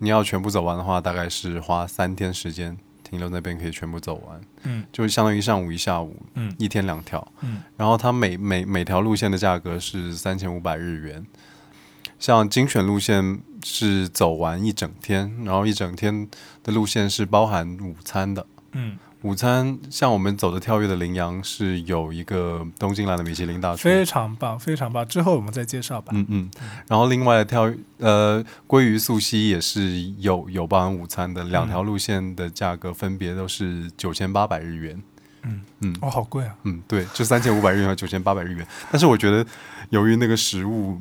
[0.00, 4.84] 你要全部走完的话，大概是花三天时间停留那边可以全部走完，嗯。
[4.90, 6.54] 就相当于上午一下午，嗯。
[6.58, 7.62] 一天两条，嗯。
[7.76, 11.24] 然后它每每每条路线的价格是三千五百日元。
[12.18, 16.28] 像精选路线是走完一整天，然后一整天
[16.62, 18.46] 的路线是包含午餐的。
[18.72, 25.06] 嗯，午餐像我们走的跳跃的羚羊是有一个东京来的米其林大厨，非常棒，非常棒。
[25.06, 26.12] 之后我们再介绍吧。
[26.14, 26.50] 嗯嗯，
[26.88, 35.02] 然后另外的跳呃鲑鱼素溪也是有有包含午餐的，两条路线的价格分别都是九千八百日元。
[35.42, 36.54] 嗯嗯哦，好贵啊。
[36.64, 38.66] 嗯，对，就三千五百日元和九千八百日元。
[38.90, 39.44] 但是我觉得
[39.90, 40.98] 由于那个食物，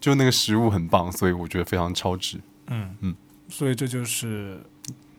[0.00, 2.40] 就那个食物很棒，所以我觉得非常超值。
[2.68, 3.14] 嗯嗯，
[3.48, 4.60] 所以这就是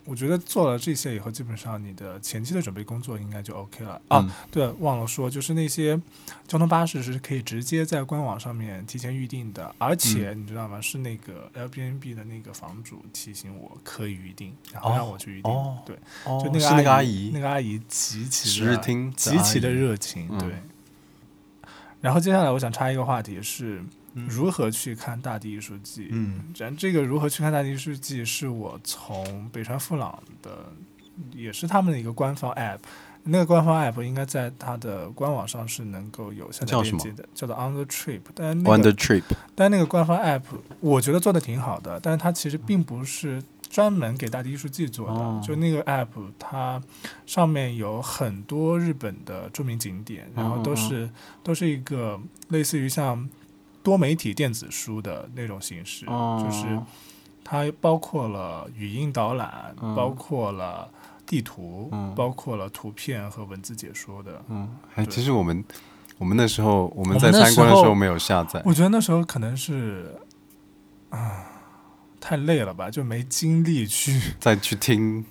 [0.06, 4.20] 我觉得做了这些以后，基本上你的前期的准备工作应该就 OK 了啊。
[4.20, 6.00] 嗯对，忘了说，就是那些
[6.48, 10.82] 交通巴士是可以直接在官网上面提前预定的，而且嗯你知道吗？
[10.82, 15.52] 是那个 Airbnb 的那个房主提醒我可以预定，然后哦让我去预定。
[15.52, 18.78] 哦对，哦就那个是那个阿姨，那个阿姨极其的
[19.16, 20.54] 极其的热情，嗯对。
[22.02, 26.08] 然后接下来我想插一个话题是嗯如何去看大地艺术季。
[26.12, 30.72] 嗯咱这个如何去看大地艺术季，是我从北川富朗的，
[31.32, 32.80] 也是他们的一个官方 app。
[33.26, 38.20] 那个官方 app 应该在它的官网上是能够有下载链接的，叫做 On the Trip。
[38.36, 39.24] 但那个 Trip，
[39.56, 40.42] 但那个官方 app
[40.82, 45.14] 我觉得做的挺好的，但是它其实并不是专门给大地艺术季做的。
[45.14, 46.82] 哦就那个 app 它
[47.26, 51.10] 上面有很多日本的著名景点，然后都是、
[51.42, 53.26] 都是一个类似于像
[53.84, 56.42] 多媒体电子书的那种形式，哦。
[56.44, 56.80] 就是
[57.44, 59.94] 它包括了语音导览，嗯。
[59.94, 60.90] 包括了
[61.26, 62.14] 地图，嗯。
[62.16, 64.42] 包括了图片和文字解说的。
[64.50, 65.64] 嗯，哎，其实我们
[66.18, 70.16] 我们那时候我们在参观的时候没有下载，我觉得那时候可能是
[71.10, 71.46] 啊
[72.22, 74.34] 太累了吧，就没精力去。
[74.40, 75.26] 再去听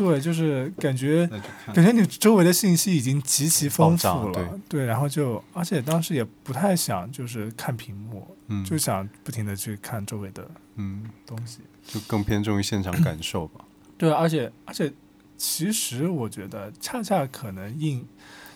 [0.00, 1.26] 对，就是感觉
[1.74, 11.58] 感觉你周围的信息已经极其丰富了，对，然后就而且当时也不太想就是看屏幕，嗯，就想不停的去看周围的嗯，东西。
[11.86, 13.62] 就更偏重于现场感受吧。
[13.98, 14.90] 对，而且而且，
[15.36, 18.02] 其实我觉得恰恰可能印，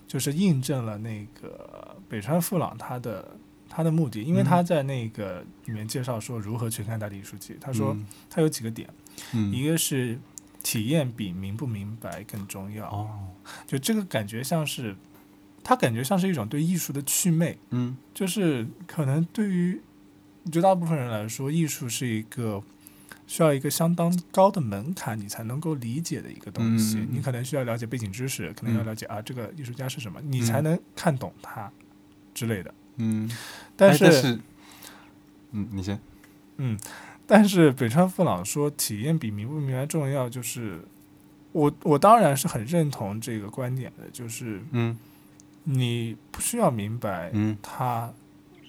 [0.08, 3.36] 就是印证了那个北川富朗他的
[3.68, 4.44] 他的目的，因为嗯。
[4.44, 8.06] 他在那个里面介绍说如何去看大地艺术季，他说嗯。
[8.30, 8.88] 他有几个点，
[9.34, 10.18] 嗯，一个是
[10.64, 13.28] 体验比明不明白更重要，哦，
[13.66, 14.96] 就这个感觉像是，
[15.62, 17.96] 他感觉像是一种对艺术的祛魅，嗯。
[18.12, 19.80] 就是可能对于
[20.50, 22.62] 绝大部分人来说，艺术是一个
[23.26, 27.06] 需要一个相当高的门槛，你才能够理解的一个东西。
[27.10, 31.70] 你可能需要了解背景知识，可能要嗯了解、啊这个艺术家是什么，你才能看懂他
[32.32, 32.74] 之类的。
[32.96, 33.30] 嗯，
[33.76, 34.40] 但是，哎但是，
[35.50, 36.00] 嗯，你先，
[36.56, 36.78] 嗯，
[37.26, 40.80] 但是北川富朗说体验比明不明白重要，就是
[41.52, 44.98] 我我当然是很认同这个观点的，就是嗯。
[45.66, 47.56] 你不需要明白嗯。
[47.62, 48.12] 他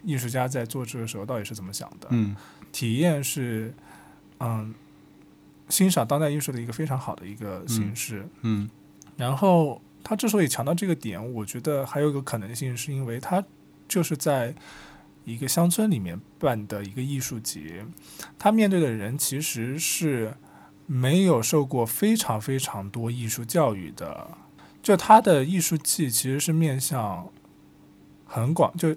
[0.01, 2.33] 艺术家在做这个时候到底是怎么想的，嗯。
[2.71, 3.73] 体验是，
[4.39, 4.73] 嗯，
[5.67, 8.25] 欣赏当代艺术的一个非常好的一个形式。
[8.43, 8.69] 嗯。
[9.17, 13.43] 然后他之所以强调这个点，我觉得还有一个可能性，是因为他
[13.89, 14.55] 就是在
[15.25, 17.85] 一个乡村里面办的一个艺术节，
[18.39, 20.35] 他面对的人其实是
[20.85, 24.37] 没有受过非常非常多艺术教育的，
[24.81, 27.27] 就他的艺术季其实是面向
[28.25, 28.95] 很广，就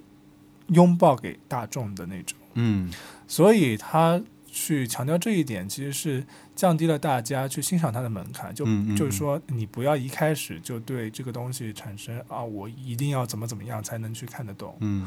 [0.68, 2.38] 拥抱给大众的那种。
[2.54, 2.92] 嗯
[3.26, 8.54] 所以他去强调这一点，其实是降低了大家去欣赏他的门槛。
[8.54, 14.76] 就、嗯嗯就是说，你不要一开始就对这个东西产生啊，我一定要怎么怎么样才能去看得懂。
[14.80, 15.06] 嗯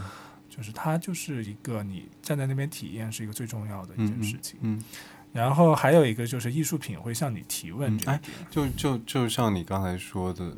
[0.52, 4.60] 就是它就是一个你站在那边体验是一个最重要的一嗯件事情。
[4.62, 4.84] 嗯，
[5.32, 8.72] 然后还有一个就是艺术品会向你提问嗯哎这一点。
[8.76, 10.52] 就就就像你刚才说的，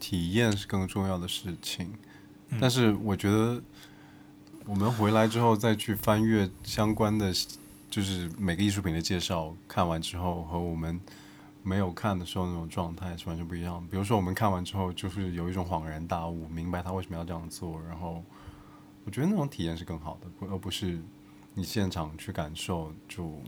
[0.00, 1.86] 体验是更重要的事情。
[2.50, 3.62] 嗯但是我觉得，
[4.66, 7.32] 我们回来之后再去翻阅相关的，
[7.90, 11.00] 就是每个艺术品的介绍，看完之后和我们
[11.62, 13.88] 没有看的时候那种状态是完全不一样的。
[13.90, 18.22] 比如说，我们看完之后，就是有一种恍然大悟，明白他为什么要这样做，然后
[19.04, 21.00] 我觉得那种体验是更好的，不而不是
[21.54, 23.40] 你现场去感受就。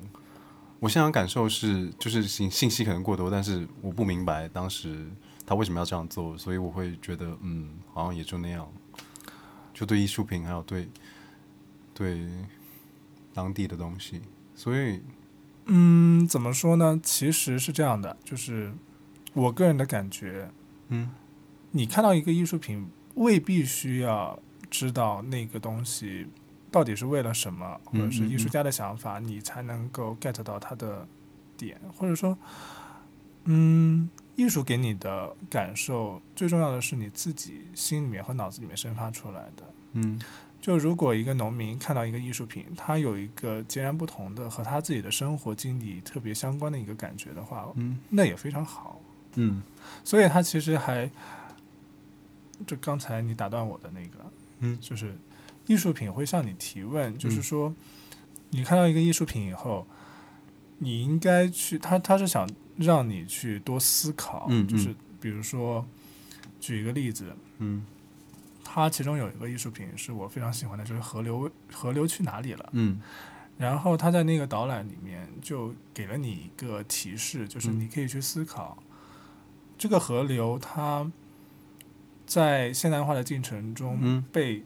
[0.78, 5.06] 我现场感受是，就是信信息可能过多，但是我不明白当时
[5.46, 8.70] 他为什么要这样做，所以我会觉得，嗯，好像也就那样。
[9.72, 10.88] 就对艺术品，还有对
[11.92, 12.26] 对
[13.34, 14.20] 当地的东西，
[14.54, 15.02] 所以，
[15.64, 17.00] 嗯，怎么说呢？
[17.02, 18.72] 其实是这样的，就是
[19.32, 20.50] 我个人的感觉，
[20.88, 21.10] 嗯
[21.72, 24.38] 你看到一个艺术品，未必需要
[24.70, 26.26] 知道那个东西
[26.70, 31.06] 到底是为了什么，或者是艺术家的想法，你才能够 get 到他的
[31.56, 32.36] 点，或者说，
[33.44, 39.62] 嗯，艺术给你的感受，最重要的是你自己心里面和脑子里面生发出来的。
[39.92, 40.20] 嗯
[40.60, 49.00] 就如果一个农民看到一个艺术品，他有一个截然不同的和他自己的生活经历特别相关的一个感觉的话，嗯那也非常好。
[49.36, 49.62] 嗯
[50.02, 51.08] 所以他其实还，
[52.66, 54.18] 就刚才你打断我的那个，
[54.60, 54.78] 嗯。
[54.80, 55.16] 就是
[55.66, 57.42] 艺术品会向你提问，就是嗯。
[57.42, 57.74] 说，
[58.50, 59.86] 你看到一个艺术品以后，
[60.78, 64.68] 你应该去，他他是想让你去多思考，嗯嗯。
[64.68, 65.86] 就是比如说，
[66.60, 67.84] 举一个例子，嗯。
[68.68, 72.68] 它其中有一个艺术品是我非常喜欢的，就是河流河流去哪里了。
[72.72, 73.00] 嗯。
[73.56, 77.80] 然后他在那个导览里面就给了你一个提示，就是嗯。
[77.80, 78.76] 你可以去思考，
[79.78, 81.10] 这个河流它
[82.26, 84.24] 在现代化的进程中嗯。
[84.32, 84.62] 被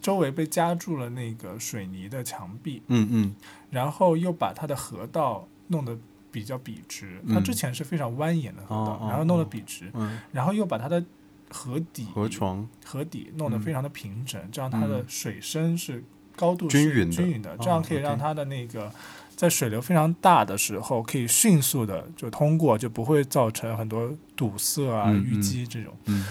[0.00, 3.34] 周围被夹住了那个水泥的墙壁，嗯嗯。
[3.70, 5.98] 然后又把它的河道弄得
[6.30, 7.20] 比较笔直。
[7.28, 10.20] 它嗯之前是非常蜿蜒的河道，然后弄得哦笔直，嗯。
[10.32, 11.04] 然后又把它的
[11.50, 12.66] 河底河床。
[12.84, 16.02] 河底弄得嗯非常的平整，这样它的嗯水深是
[16.36, 17.16] 高度是均匀的。
[17.16, 18.90] 均匀的，这样哦可以让它的那个
[19.34, 25.92] 在水流非常大的时候，可以迅速的就通过，就不会造成很多堵塞啊、淤积这种。
[26.06, 26.24] 嗯嗯，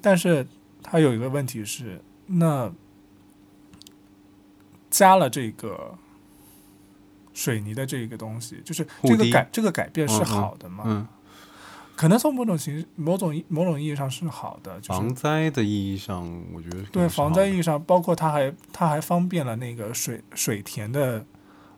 [0.00, 0.46] 但是
[0.82, 2.72] 它有一个问题是，那
[4.88, 5.94] 加了这个
[7.34, 10.84] 水泥的这个东西，就是这个改这个改变是嗯嗯好的吗？
[10.86, 11.06] 嗯，
[11.96, 16.24] 可能从某种形某种某种意义上是好的，就是防灾的意义上，
[16.54, 21.24] 我觉得可对防灾意义上，包括它还它还方便了那个水水田的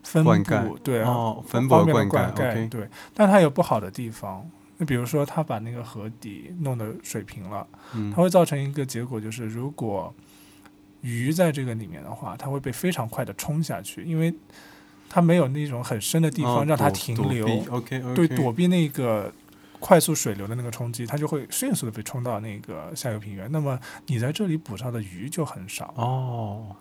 [0.03, 4.49] 分布，对啊，哦，分方便了灌溉对，但它有不好的地方。
[4.81, 10.15] 那比如说，他把那个河底弄得水平了，嗯它会造成一个结果，就是如果
[11.01, 14.33] 鱼在这个里面的话，它会被非常快的冲下去，因为
[15.09, 17.45] 它没有那种很深的地方让它停留
[18.15, 19.33] 对，躲避那个
[19.81, 23.51] 快速水流的那个冲击，它就会迅速的被冲到那个下游平原。
[23.51, 26.77] 那么你在这里捕到的鱼就很少，哦，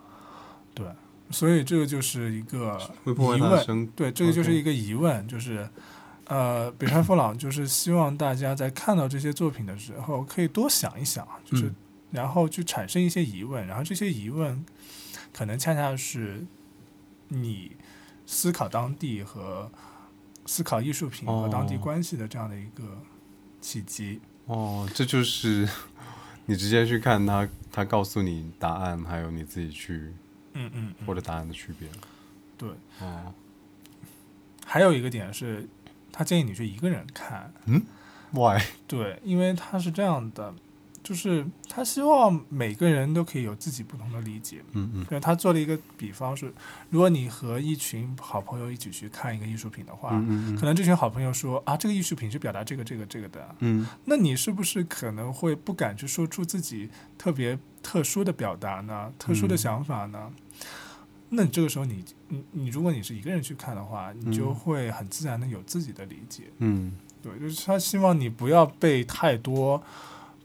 [0.72, 0.86] 对
[1.32, 3.86] 所以这个就是一个疑问。
[3.96, 5.68] 对，这个就是一个疑问，就是。
[6.28, 11.74] 呃，北川富朗就是希望大家在看到这些作品的时候，可以多想一想，就是嗯。
[12.10, 14.64] 然后去产生一些疑问，然后这些疑问
[15.32, 16.46] 可能恰恰是
[17.28, 17.72] 你
[18.26, 19.70] 思考当地和
[20.46, 21.78] 思考艺术品和当地哦。
[21.82, 22.82] 关系的这样的一个
[23.60, 24.20] 契机。
[24.46, 25.68] 哦，这就是
[26.46, 30.14] 你直接去看他，他告诉你答案，还有你自己去
[30.54, 31.06] 嗯嗯嗯。
[31.06, 31.88] 获得答案的区别。
[32.56, 33.34] 对，哦。
[34.64, 35.66] 还有一个点是，
[36.18, 37.80] 他建议你去一个人看，嗯
[38.32, 38.60] ，Why？
[38.88, 40.52] 对，因为他是这样的，
[41.00, 44.64] 就是他希望每个人都可以有自己不同的理解。
[44.72, 46.52] 嗯嗯对，他做了一个比方是，
[46.90, 59.12] 如果你和一群好朋友一起去看一个艺术品的话，嗯嗯可能这群好朋友说啊，这个艺术品是表达这个这个这个的，嗯那你是不是可能会不敢去说出自己特别特殊的表达呢？
[59.20, 60.32] 特殊的嗯想法呢？
[61.30, 66.44] 那你这个时候你你你，如果你是一个人去看的话，你就嗯会很自然的有自己的理解。
[66.58, 69.82] 嗯对，就是他希望你不要被太多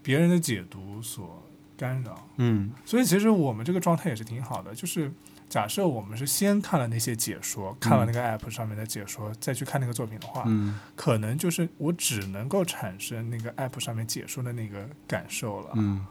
[0.02, 1.42] 别人的解读所
[1.76, 2.28] 干扰。
[2.36, 5.10] 嗯所以其实我们这个状态也是挺好的，就是
[5.48, 15.70] 假设我们是先看了那些解说，看了那个 app 上面的解说，再去看那个作品的话，嗯可能就是我只能够产生那个 app 上面解说的那个感受了。
[15.74, 16.04] 嗯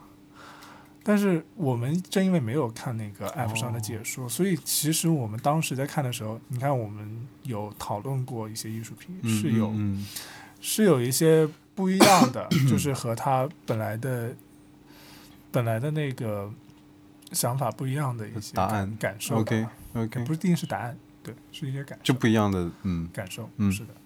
[1.05, 10.07] 但是我们正因为没有看那个 app 上的解说，所以其实我们当时在看的时候，你看我们有讨论过一些艺术品，嗯是有嗯
[10.61, 14.33] 是有一些不一样的，就是和他本来的
[15.51, 16.49] 本来的那个
[17.33, 19.41] 想法不一样的一些感答案感受吧。
[19.41, 24.02] OK OK，不一定是答案，对，是一些感受就不一样的嗯感受，嗯是的，嗯。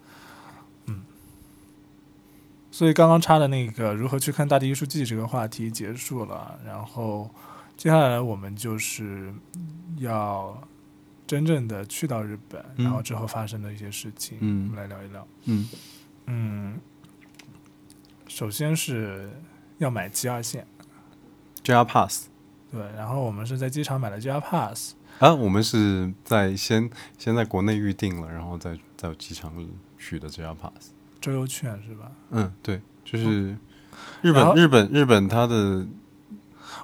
[2.78, 7.28] 所以刚刚插的那个如何去看大地艺术季这个话题结束了，然后
[7.76, 9.34] 接下来我们就是
[9.96, 10.62] 要
[11.26, 14.70] 真正的去到日本，嗯然后之后发生的一些事情，嗯。
[14.70, 15.28] 我们来聊一聊。
[15.46, 15.68] 嗯。
[16.28, 16.80] 嗯，
[18.28, 19.28] 首先是
[19.80, 20.68] 要买 GR 线
[21.63, 22.28] ，，JR Pass
[22.72, 26.88] 对，然后我们是在机场买了 JR Pass，啊，我们是在先
[27.18, 30.92] 先在国内预定了，然后再在机场取的 JR Pass。
[31.28, 32.10] 周游券是吧？
[32.32, 33.54] 嗯，对，就是
[34.22, 35.86] 日本日本日本它的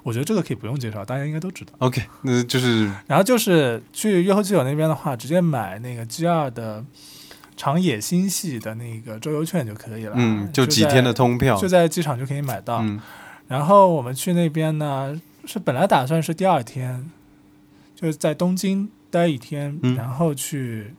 [0.03, 1.71] 我觉得这个可以不用介绍，大家应该都知道。
[1.77, 6.83] OK，那就是然后就是去约后基友那边的话，直接买那个 G 二的
[7.55, 10.13] 长野新系的那个周游券就可以了。
[10.17, 12.79] 嗯，就几天的通票就，在机场就可以买到。
[12.81, 12.99] 嗯
[13.47, 17.11] 然后我们去那边呢，是本来打算是第二天，
[17.93, 20.95] 就是在东京待一天，嗯然后去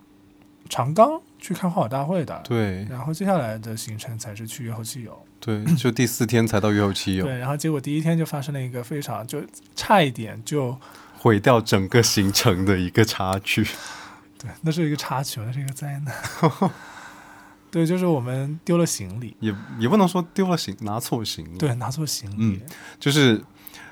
[0.69, 2.41] 长冈去看花火大会的。
[2.43, 5.27] 对然后接下来的行程才是去越后期游。
[5.39, 9.43] 对，就第四天才到月后期游，对，然后结果第一天就发生了一个非常就
[9.77, 10.75] 差一点就
[11.19, 13.67] 毁掉整个行程的一个插曲。
[14.41, 16.15] 对，那是一个插曲，那是一个灾难。
[17.71, 22.37] 对，就是我们丢了行李，也也不能说丢了行，拿错行李。，对，拿错行李。
[22.39, 22.61] 嗯
[22.99, 23.43] 就是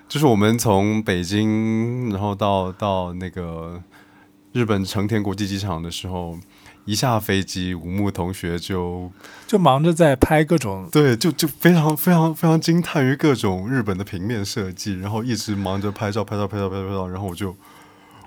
[0.09, 3.83] 就是我们从北京，然后到到那个
[4.53, 6.39] 日本成田国际机场的时候，
[6.85, 9.11] 一下飞机，吴木同学就
[9.47, 17.55] 就忙着在拍各种，对，就就非常非常非常惊叹于各种日本的平面设计，然后一直忙着拍照拍照拍照拍照拍照，然后我就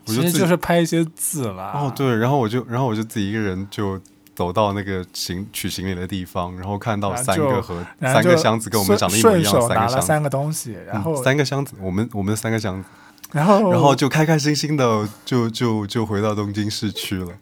[0.07, 1.73] 我就自己其实就是拍一些字啦。
[1.75, 3.99] 哦，对，然后我就，然后我就自己一个人就
[4.33, 12.87] 走到那个行取行李的地方，然后看到三个盒、然后就三个箱子跟我们长得一模一样三个箱子，三个东西，然后、嗯、三个箱子，我们我们三个箱子，
[13.33, 17.33] 然后然后就开开心心的就就就回到东京市区了。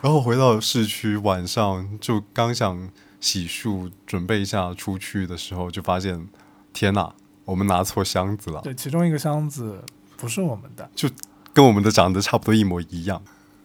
[0.00, 2.88] 然后回到市区，晚上就刚想
[3.20, 6.28] 洗漱，准备一下出去的时候，就发现
[6.72, 7.12] 天哪，
[7.44, 9.82] 我们拿错箱子了，对，其中一个箱子
[10.16, 11.08] 不是我们的，就
[11.52, 13.20] 跟我们的长得差不多一模一样。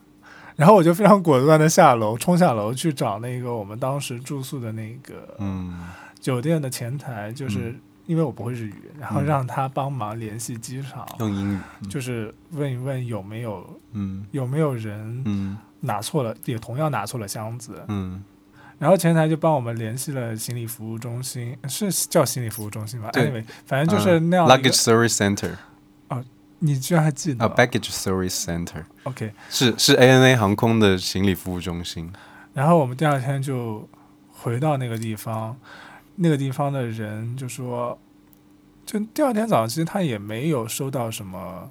[0.55, 5.87] 然后我就非常果断的下楼，冲下楼去找那个我们当时住宿的那个嗯。
[6.19, 7.75] 酒店的前台，就是
[8.05, 9.25] 因为我不会日语，然后嗯。
[9.25, 14.25] 让他帮忙联系机场，用英语，就是问一问有没有嗯。
[14.31, 17.83] 有没有人嗯拿错了，也同样拿错了箱子。
[17.87, 18.23] 嗯，
[18.79, 23.09] 然后前台就帮我们联系了行李服务中心，是叫行李服务中心吧？
[23.11, 25.51] 对？anyway，反正就是那样 luggage service center
[26.09, 26.23] 哦
[26.59, 32.09] 你居然还记得、啊，baggage service center OK，是是 ANA 航空的行李服务中心。
[32.53, 33.87] 然后我们第二天就
[34.31, 35.57] 回到那个地方，
[36.15, 37.99] 那个地方的人就说，
[38.85, 41.69] 就第二天早上其实他也没有收到什么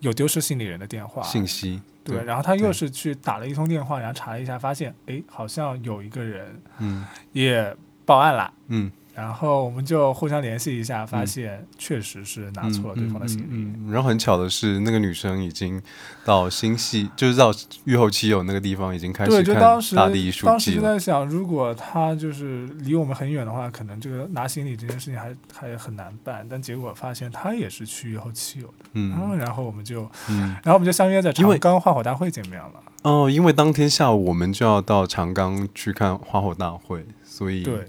[0.00, 7.04] 有丢失行李人的电话，信息，对，对然后他又是去打了一通电话，然后查了一下，发现诶，好像有一个人嗯。
[7.32, 7.74] 也
[8.04, 8.52] 报案了。
[8.68, 13.44] 嗯，然后我们就互相联系一下，发嗯现确实是拿错了对方的行李。
[13.44, 15.80] 嗯嗯嗯然后很巧的是，那个女生已经
[16.24, 17.52] 到新系，就是到
[17.84, 20.80] 愈后期有那个地方已经开，始看就当时大地艺术当时就。
[20.80, 26.46] 在想，如果她就是离我们很远的话，可能这个拿行李这件事情还还很难办。
[26.48, 32.72] 但结果发现她也是去后期有的，嗯，嗯然后我们就，嗯然后我们就相约在长冈花火大会见面了。
[33.02, 37.86] 哦，因为当天下午我们就要到长冈去看花火大会，所以对，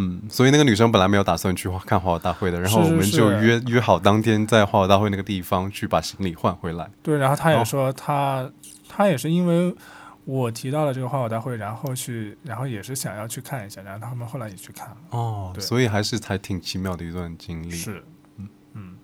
[0.00, 3.44] 嗯，所以那个女生本来没有打算去看花火大会的，然后我们就是。
[3.44, 6.88] 约约好当天在花火大会那个地方去把行李换回来。
[7.02, 8.48] 对，然后她也哦说他、
[8.88, 9.74] 他也是因为
[10.24, 14.96] 我提到了这个花火大会，然后去，然后也是想要去看一下，然后他们后来也去看了。
[15.10, 15.60] 哦，对。
[15.60, 17.70] 所以还是还挺奇妙的一段经历。
[17.70, 18.04] 是，
[18.74, 18.96] 嗯。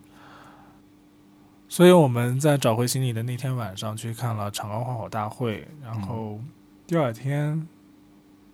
[1.68, 6.38] 所以我们在找回行李的那天晚上去看了长安花火大会，然后
[6.86, 7.66] 第二天，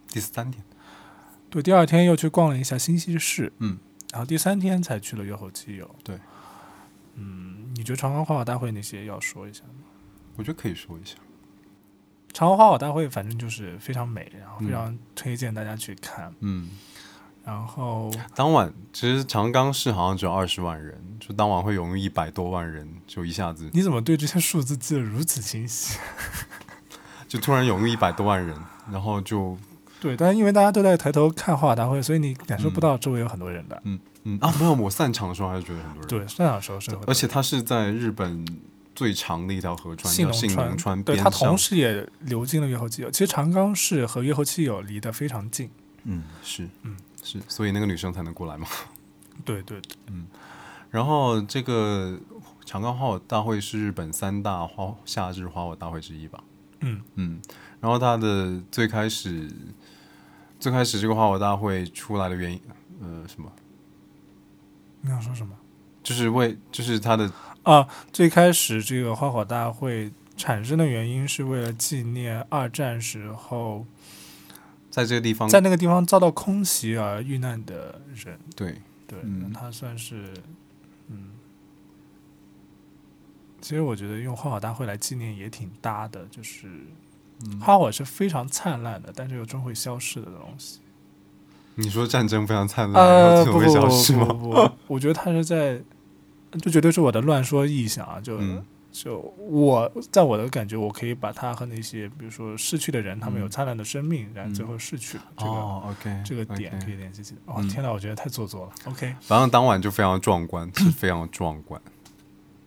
[0.09, 0.65] 第三天，
[1.51, 3.77] 对，第二天又去逛了一下新西市，嗯，
[4.13, 5.95] 然后第三天才去了月后基友。
[6.05, 6.17] 对，
[7.17, 9.85] 嗯，你觉得长冈花火大会那些要说一下吗？
[10.37, 11.17] 我觉得可以说一下。
[12.33, 16.33] 长冈花火大会反正就是非常美，然后非嗯常推荐大家去看。
[16.39, 16.71] 嗯，
[17.45, 25.99] 然后当晚其实长冈市好像只有二十万人，就当晚会涌入一百多万人，就一下子你怎么对这些数字记得如此清晰？
[27.27, 28.57] 就突然涌入一百多万人，
[28.91, 29.59] 然后就
[30.01, 33.81] 对，但是因为大家都在抬头看花火大会，所以你感受不到周围有很多人的。
[33.85, 36.09] 嗯嗯啊，没有，我散场的时候还是觉得很多人。
[36.09, 38.45] 对，散场的时候是而且它是在日本
[38.95, 41.31] 最长的一条河川，信叫信浓浓川对它。
[41.31, 43.11] 同时也流进了越后基友。
[43.11, 45.71] 其实长冈市和越后基友离得非常近。
[46.05, 48.67] 嗯，是，嗯是，所以那个女生才能过来嘛。
[49.45, 50.15] 对对对，
[50.91, 52.19] 然后这个
[52.65, 56.43] 长冈花火大会是日本三大花夏日花火大会之一吧？
[56.81, 57.41] 嗯嗯，
[57.81, 59.51] 然后它的最开始，
[60.61, 62.61] 最开始这个花火大会出来的原因，
[63.01, 63.51] 呃，什么？
[65.01, 65.57] 你想说什么？
[66.03, 67.33] 就是为，就是它的，
[67.63, 73.87] 啊，最开始这个花火大会产生的原因是为了纪念二战时候
[74.91, 78.39] 在这个地方，在那个地方遭到空袭而遇难的人。
[78.55, 79.19] 对，对，
[79.55, 80.33] 它算是，
[81.09, 81.31] 嗯，
[83.61, 86.87] 其实我觉得用花火大会来纪念也挺搭的，就是嗯
[87.61, 90.81] 花火是非常灿烂的，但是又终会消失的东西。
[91.77, 94.27] 你说战争非常灿烂，然呃，后会消失吗？
[94.27, 95.81] 不不不，我觉得他是在，
[96.61, 98.21] 这绝对是我的乱说臆想啊！
[98.21, 98.63] 就、嗯
[98.93, 107.41] 就我在我的感觉，我可以把他和那些比如说逝去的人，他们有嗯灿烂的生命，然后嗯最后逝去了，这个、哦，OK，这个点可以联系起来。
[107.47, 108.73] 哦，嗯天哪，我觉得太做作了。
[108.87, 111.81] OK，反正当晚就非常壮观，是非常壮观。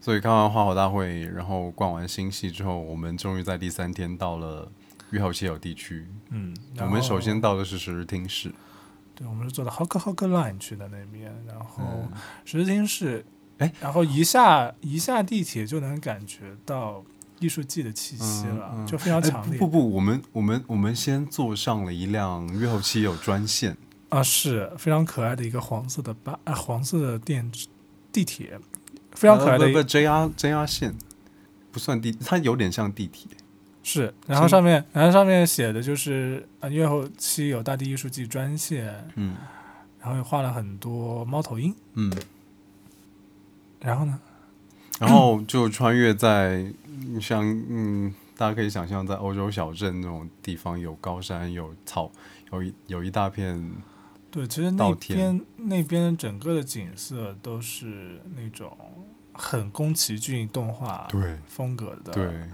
[0.04, 4.70] 所以看完花火大会，然后逛完新戏之后，我们终于在第三天到了
[5.12, 6.06] 越后切有地区。
[6.30, 8.54] 嗯，我们首先到的是十日町市，
[9.16, 12.12] 对，我们是坐的 Hawk Hawk Line 去的那边，然后嗯
[12.44, 13.26] 十字町市，
[13.60, 17.02] 哎然后一下一下地铁就能感觉到
[17.40, 19.58] 艺术季的气息了，嗯嗯就非常哎强烈。
[19.58, 23.78] 不不不，我们我们我们先坐上了一辆越后期有专线，
[24.10, 27.50] 啊，是非常可爱的一个黄色的巴，啊、黄色的电
[28.12, 28.60] 地铁，
[29.14, 30.96] 非常可爱的一呃不不 JR JR 线，
[31.72, 33.30] 不算地，它有点像地铁。
[33.86, 39.36] 是，然后上面，然后上面写的就是啊，月后期有大地艺术季专线，嗯
[40.00, 42.12] 然后又画了很多猫头鹰，嗯，
[43.82, 44.20] 然后呢，
[45.00, 46.66] 然后就穿越在
[47.22, 52.10] 像嗯，大家可以想象在欧洲小镇那种地方，有高山，有草，
[52.52, 53.70] 有一有一大片，
[54.34, 58.76] 对，其实那边那边整个的景色都是那种
[59.32, 62.50] 很宫崎骏动画对风格的，对，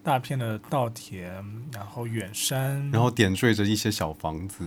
[0.00, 4.64] 大片的稻田，然后远山，然后点缀着一些小房子，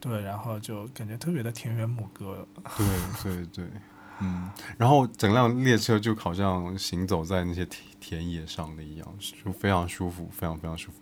[0.00, 2.44] 对，然后就感觉特别的田园牧歌。
[2.76, 2.86] 对
[3.22, 3.64] 对对，
[4.18, 9.06] 嗯，然后整辆列车就好像行走在那些田田野上的一样，
[9.44, 10.98] 就非常舒服，非常非常舒服，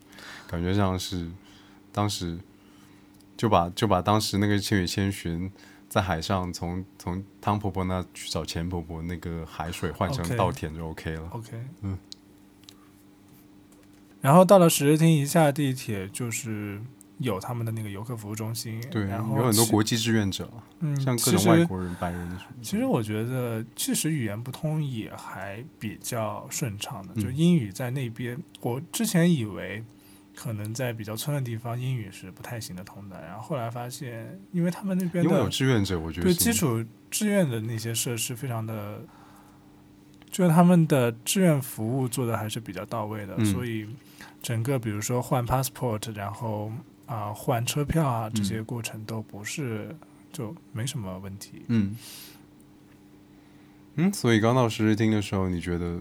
[0.47, 1.31] 感觉像是
[1.91, 2.39] 当时
[3.37, 5.51] 就把就把当时那个《千与千寻》
[5.89, 11.29] 在海上从从汤婆婆那去找钱婆婆那个海水换成稻田就 OK 了。
[11.31, 11.51] OK，
[11.83, 11.99] 嗯。
[14.21, 16.81] 然后到了十日厅，一下地铁就是
[17.19, 22.39] 有他们的那个游客服务中心，对，然后有很多国际志愿者，嗯，像各种外国人、白人。
[22.61, 27.13] 其实我觉得，即使语言不通，也还比较顺畅的。
[27.15, 29.85] 嗯就英语在那边，我之前以为
[30.37, 33.21] 可能在比较村的地方，英语是不太行得通的。
[33.23, 39.01] 然后后来发现，因为他们那边因为有的志愿者，我觉得对基础志愿的那些设施非常的，
[40.31, 43.89] 就是他们的志愿服务做的还是比较到位的，嗯所以
[44.43, 46.71] 整个比如说换 passport，然后
[47.07, 49.97] 啊、换车票啊这些过程都不是
[50.33, 51.63] 就没什么问题。
[51.69, 51.97] 嗯
[53.95, 55.99] 嗯，所以刚到实习厅的时候，你觉得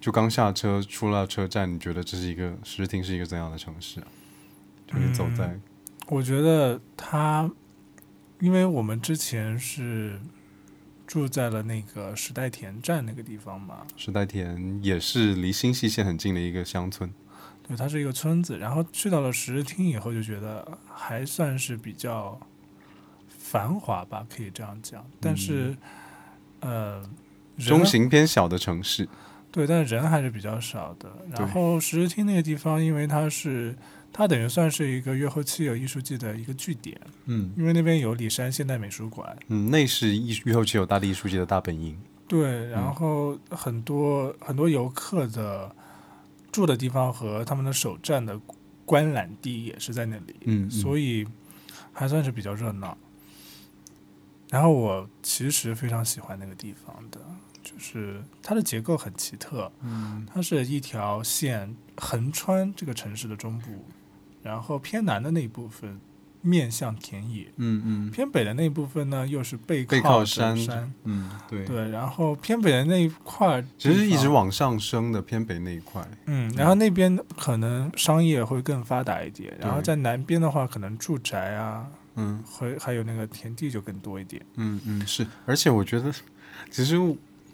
[0.00, 4.06] 就刚下车出了车站，你觉得这是一个十日町是一个怎样的城市啊？
[4.86, 5.58] 就你走在
[6.06, 7.50] 我觉得它，
[8.40, 10.18] 因为我们之前是
[11.06, 17.12] 住在了那个时代田站那个地方嘛，时代田，也是离新西线很近的一个乡村。
[17.66, 18.56] 对，它是一个村子。
[18.56, 22.40] 然后去到了十日町以后，就觉得还算是比较
[23.28, 25.04] 繁华吧，可以这样讲。
[25.20, 25.76] 但是，
[26.60, 27.02] 呃，
[27.58, 29.06] 中型偏小的城市，
[29.50, 31.10] 对，但是人还是比较少的。
[31.36, 33.74] 然后十日厅那个地方，因为它是
[34.12, 39.36] 它等于算是一个月后期有艺术季的一个据点，嗯因为那边有里山现代美术馆。
[39.48, 41.96] 嗯，那是艺月后期有大地艺术季的大本营。
[42.26, 45.74] 对，嗯然后很多、很多游客的
[46.52, 48.38] 住的地方和他们的首站的
[48.84, 51.26] 观览地也是在那里，嗯，嗯所以
[51.92, 52.96] 还算是比较热闹。
[54.50, 57.20] 然后我其实非常喜欢那个地方的，
[57.70, 63.84] 就是它的结构很奇特，嗯它是一条线横穿这个城市的中部，
[64.42, 66.00] 然后偏南的那一部分
[66.40, 70.56] 面向田野，嗯嗯偏北的那一部分呢又是背背靠山
[71.04, 76.06] 嗯，对，对，然后偏北的那一块其实一直，往上升的偏北那一块。
[76.26, 84.40] 嗯，然后那边可能商业会更发达一点，然后在南边的话，可能住宅啊，嗯会还有那个田地就更多一点。
[84.54, 86.12] 嗯嗯，是，而且我觉得，
[86.70, 86.96] 其实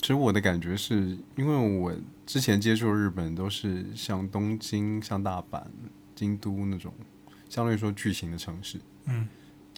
[0.04, 1.90] 其实我的感觉是，因为我
[2.26, 5.62] 之前接触日本都是像东京、像大阪、
[6.14, 6.92] 京都那种
[7.48, 9.26] 相对来说巨型的城市，嗯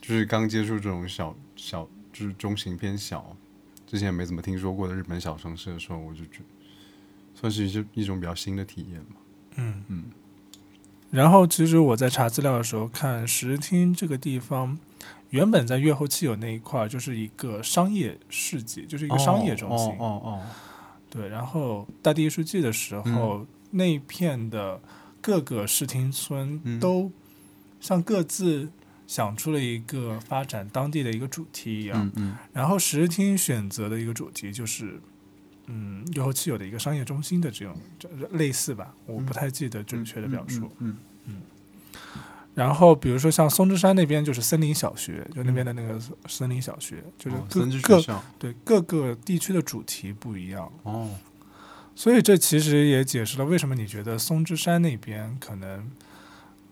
[0.00, 3.36] 就是刚接触这种小小就是中型偏小，
[3.86, 6.40] 之前没怎么听说过的日本小城市的时候，我就觉
[7.32, 9.14] 算是一种一种比较新的体验吧。
[9.54, 10.04] 嗯嗯
[11.12, 14.76] 然后其实我在查资料的时候看石日町这个地方。
[15.30, 19.88] 原本在越后期有那一块儿就是一个商业市集，就是一个商业中心。
[19.98, 20.42] 哦哦
[21.08, 24.80] 对，然后大地艺术季的时候，那一片的
[25.20, 27.10] 各个视听村嗯都
[27.80, 28.70] 像各自
[29.06, 32.06] 想出了一个发展当地的一个主题一哦，样。
[32.06, 35.00] 嗯嗯然后石厅选择的一个主题就是，
[35.66, 37.74] 嗯，越后期有的一个商业中心的这种
[38.32, 40.70] 类似吧，我不太记得准确的表述。
[40.80, 40.96] 嗯
[41.26, 41.40] 嗯
[42.56, 47.36] 然后比如说像松之山那边就是森林小学，就那边的那个森林小学，就是
[47.82, 50.72] 各、哦各对各个地区的主题不一样。
[50.84, 51.10] 哦，
[51.94, 55.86] 所以这其实也解释了为什么你觉得松之山那边可能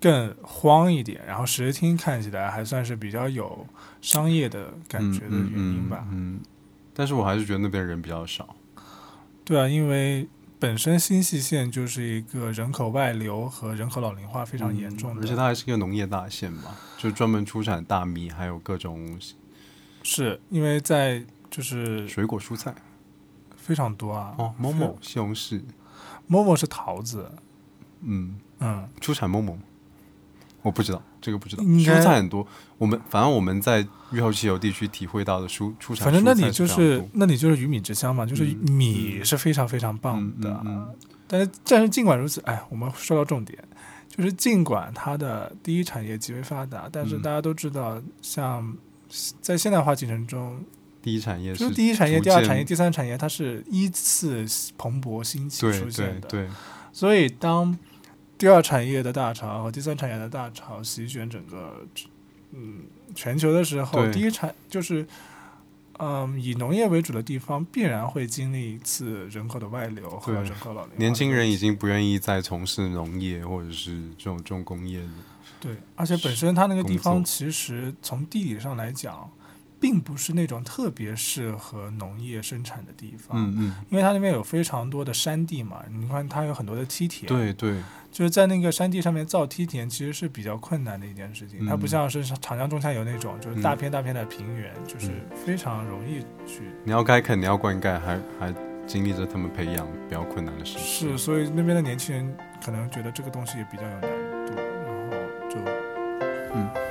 [0.01, 3.67] 更荒一点，然后石厅看起来还算是比较有
[4.01, 6.07] 商业的感觉的原因吧。
[6.11, 6.41] 嗯嗯嗯
[6.95, 8.57] 但是我还是觉得那边人比较少。
[9.45, 10.27] 对啊，因为
[10.65, 19.21] 本身新舄县就是一个人口外流和人口老龄化非常严重的，嗯而且它还是一个农业大县嘛，就专门出产大米，还有各种
[20.03, 22.75] 是因为在就是水果蔬菜。
[23.59, 24.35] 非常多啊。
[24.39, 25.61] 哦，某某西红柿，
[26.27, 27.31] 某某是桃子，
[28.01, 29.59] 嗯，嗯，出产某某，
[30.65, 31.63] 我不知道这个不知道。
[31.63, 32.45] 蔬菜很多，
[32.79, 40.51] 我们反正我们在越后西游地区体会到的蔬出产，反正那里就是那里就是鱼米之乡嘛，就是嗯米是非常非常棒嗯的。
[40.65, 40.95] 嗯嗯
[41.27, 43.59] 但是但是尽管如此，哎，我们说到重点，
[44.09, 48.75] 就是尽管它的第一产业极为发达，但是嗯大家都知道，像
[49.41, 50.59] 在现代化进程中，
[51.03, 54.45] 第一产业就是是第一产业、第二产业、第三产业，它是依次
[54.79, 56.29] 蓬勃兴起出现的。
[56.29, 56.49] 对，
[56.93, 57.77] 所以当
[58.37, 61.87] 第二产业的大潮和第三产业的大潮席卷整个
[62.53, 62.83] 嗯
[63.15, 65.07] 全球的时候，第一产就是
[65.99, 75.11] 嗯，以农业为主的地方必然会经历一次人口的外流和人口老龄化年轻人已经不愿意再从事农业或者是这种重工业了。
[75.61, 79.31] 对，而且本身它那个地方其实从地理上来讲，
[79.85, 83.37] 并不是那种特别适合农业生产的地方。
[83.37, 91.67] 嗯嗯，因为它那边有非常多的山地嘛，你看它有很多的梯田，，对对，就是在那个山地上面造梯田，其实是比较困难的一件事情。
[91.67, 95.11] 它不嗯像是长江中下游那种，就是嗯大片大片的平原，就是
[95.45, 96.63] 非常容易去。
[96.83, 98.55] 你要开垦，你要灌溉，还还
[98.87, 104.11] 经历着他们培养比较困难的事情是，所以那边的年轻人可能觉得这个东西也比较有难
[104.47, 105.61] 度，然后就
[106.55, 106.84] 嗯。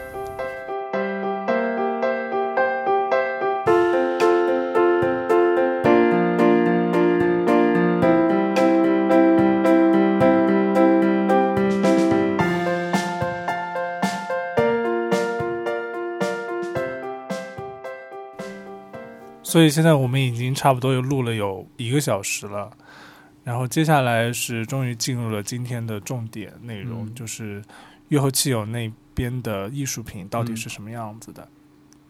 [19.53, 22.75] 所以现在我们已经差不多又录了有一个小时了，
[23.43, 27.13] 然后接下来是终于进入了今天的重点内容，嗯。
[27.13, 27.61] 就是
[28.07, 31.47] 月后汽友那边的艺术品到底嗯是什么样子的。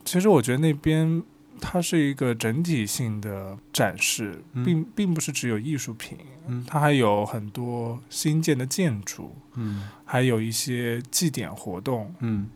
[0.06, 1.22] 其实我觉得那边
[1.60, 4.64] 它是一个整体性的展示，嗯。
[4.64, 6.18] 并并不是只有艺术品，
[6.48, 6.64] 嗯。
[6.66, 9.90] 它还有很多新建的建筑，嗯。
[10.06, 12.50] 还有一些祭典活动，嗯。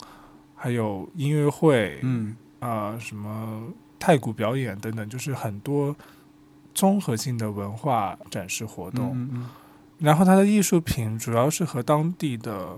[0.55, 2.37] 还有音乐会，嗯。
[2.61, 3.67] 啊、什么
[3.99, 5.95] 太鼓表演等等，就是很多
[6.73, 9.11] 综合性的文化展示活动。
[9.13, 9.49] 嗯嗯
[9.99, 12.77] 然后它的艺术品主要是和当地的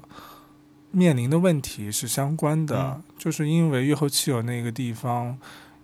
[0.92, 5.38] 面临的问题是相关的，嗯就是因为越后汽油那个地方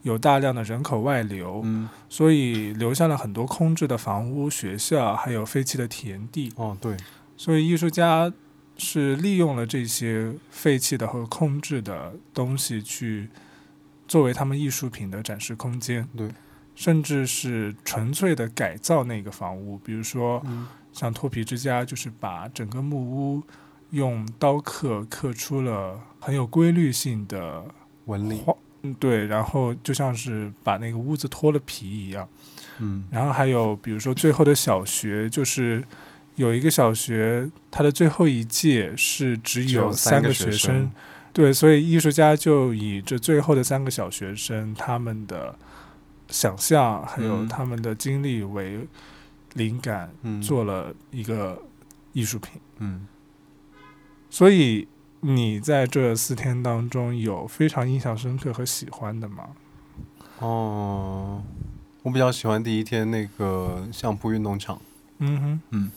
[0.04, 6.54] 有大量的人口外流，嗯，所以留下了很多空置的房屋、学校，还有废弃的田地。
[6.56, 6.96] 哦对，
[7.36, 8.32] 所以艺术家
[8.78, 13.28] 是利用了这些废弃的和空置的东西去
[14.08, 16.30] 作为他们艺术品的展示空间，对，
[16.76, 20.68] 甚至是纯粹的改造那个房屋，比如说嗯。
[20.96, 23.44] 像脱皮之家，就是把整个木屋
[23.90, 27.66] 用刀刻刻出了很有规律性的
[28.06, 28.42] 纹理，
[28.84, 32.26] 嗯，对，然后就像是把那个屋子脱了皮一样。
[32.80, 33.04] 嗯。
[33.12, 35.84] 然后还有比如说最后的小学，就是
[36.36, 40.90] 有一个小学，它的最后一届是只只有有三个学生
[41.36, 45.54] 对，所以艺术家就以这最后的三个小学生他们的
[46.30, 48.88] 想象还有嗯他们的经历为
[49.56, 51.62] 灵感，嗯做了一个
[52.14, 52.62] 艺术品。
[52.78, 53.06] 嗯
[54.30, 54.88] 所以
[55.20, 59.50] 你在这四天当中有非常印象深刻和喜欢的吗？
[60.40, 61.44] 哦，
[62.02, 64.80] 我比较喜欢第一天那个相扑运动场。
[65.18, 65.92] 嗯哼，嗯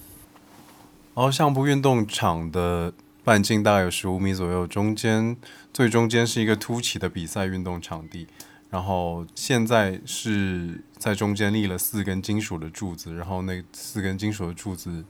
[1.15, 2.93] 然后相扑运动场的
[3.29, 5.37] 半径大概有十五米左右，中间
[5.71, 8.27] 最中间是一个凸起的比赛运动场地，
[8.71, 15.05] 然后现在是在中间立了四根金属的柱子，然后那四根金属的柱子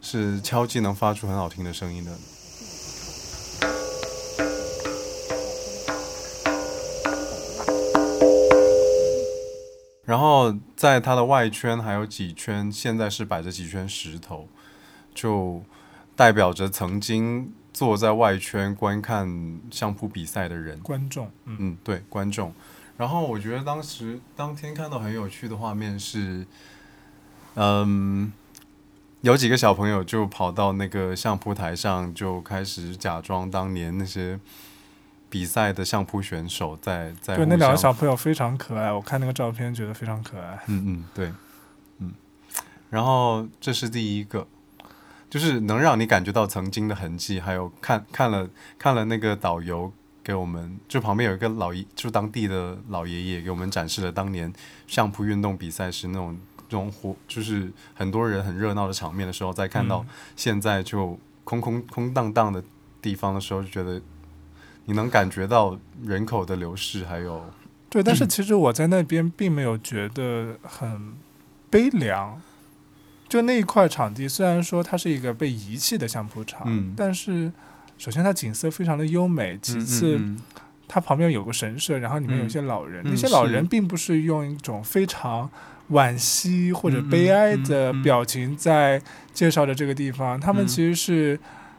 [0.00, 2.12] 是敲击能发出很好听的声音的。
[10.06, 14.48] 然后在它的外圈还有几圈，现在是摆着几圈石头，
[15.14, 15.62] 就
[16.16, 20.78] 代表着曾经坐在外圈观看相扑比赛的人。
[20.80, 22.52] 观众，嗯嗯，对，观众。
[22.96, 26.46] 然后我觉得当时当天看到很有趣的画面是，
[27.54, 28.30] 嗯，
[29.22, 34.38] 有几个小朋友就跑到那个相扑台上，就开始假装当年那些
[35.30, 40.58] 比赛的相扑选手在在对，那两个小朋友非常可爱，我看那个照片觉得非常可爱。
[40.66, 41.32] 嗯嗯，对，
[42.00, 42.12] 嗯，
[42.90, 44.46] 然后这是第一个，
[45.30, 49.90] 就是能让你感觉到曾经的痕迹，还有看看了看了那个导游
[50.22, 54.52] 给我们，就旁边有一个老爷，就当地的老爷爷给我们展示了当年
[54.88, 56.36] 相扑运动比赛时那种
[56.68, 62.62] 这种火，就是很多人很热闹的场面的时候，再看到嗯现在就空空空荡荡的
[63.00, 64.02] 地方的时候，就觉得
[64.86, 67.44] 你能感觉到人口的流逝，还有
[67.88, 71.14] 对，但是其实我在那边并没有觉得很
[71.70, 72.42] 悲凉。
[73.30, 76.92] 就那一块场地，虽然说它是一个被遗弃的相扑场，嗯。
[76.94, 77.50] 但是
[77.96, 80.38] 首先它景色非常的优美，其次、嗯嗯
[80.92, 85.48] 它旁边有个神社，然后里面有一些老人，嗯那些老人并不是用一种非常
[85.92, 89.00] 惋惜或者悲哀的表情在
[89.32, 90.66] 介绍着这个地方，他们嗯。
[90.66, 91.38] 其实是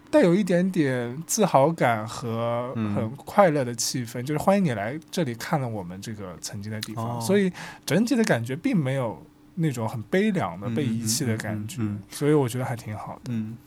[0.10, 7.22] 带有一点点自豪感和嗯很快乐的气氛，就是欢迎你来这里看了我们这个曾经的地方，哦。
[7.22, 7.52] 所以
[7.86, 9.22] 整体的感觉并没有
[9.56, 13.32] 那种很悲凉的嗯被遗弃的感觉，嗯嗯嗯嗯所以我觉得还挺好的。
[13.34, 13.58] 嗯，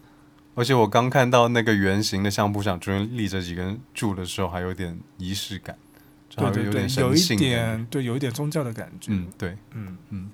[0.55, 5.77] 而且我刚看到那个圆形的相扑上中间立着几根柱的时候，还有点仪式感，
[6.37, 9.13] 对对对，有一点对，有一点宗教的感觉。
[9.13, 9.57] 嗯，对。
[9.73, 10.31] 嗯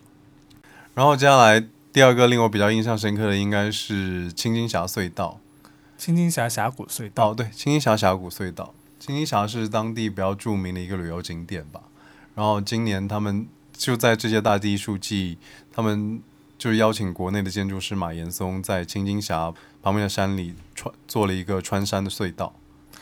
[0.94, 5.40] 然后接下来第二个令我比较印象深刻的应该是青金峡隧道。
[5.96, 11.80] 青金峡峡谷隧道，哦，对，青金峡峡谷隧道，青金峡是当地比较著名的一个旅游景点吧。
[12.34, 13.46] 然后今年他们
[13.80, 15.38] 就在这些大地艺术季，
[15.72, 16.20] 他们
[16.58, 19.50] 就是邀请国内的建筑师马岩松在青金峡
[19.82, 22.52] 旁边的山里穿做了一个穿山的隧道，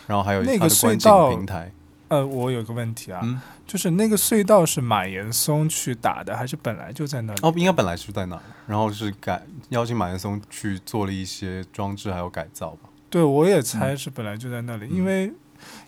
[0.07, 1.73] 然后还有那个观景平台。
[2.07, 7.41] 呃，我有个问题啊，嗯，就是那个隧道是马岩松去打的，还是本来就在那里？
[7.43, 12.89] 哦，应该本来就在那儿，然后是改邀请马岩松去做了一些装置还有改造吧。
[13.11, 15.33] 对，我也猜是本来就在那里，因为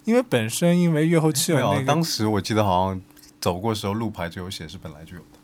[0.04, 3.00] 因为本身因为月后期有对啊那，个当时我记得好像
[3.40, 5.38] 走过的时候路牌就有写是本来就有的。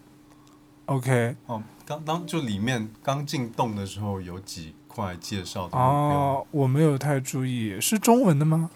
[0.87, 8.71] OK 哦，刚当就里面刚进洞的时候有几块介绍的，哦，我没有太注意，是中文的吗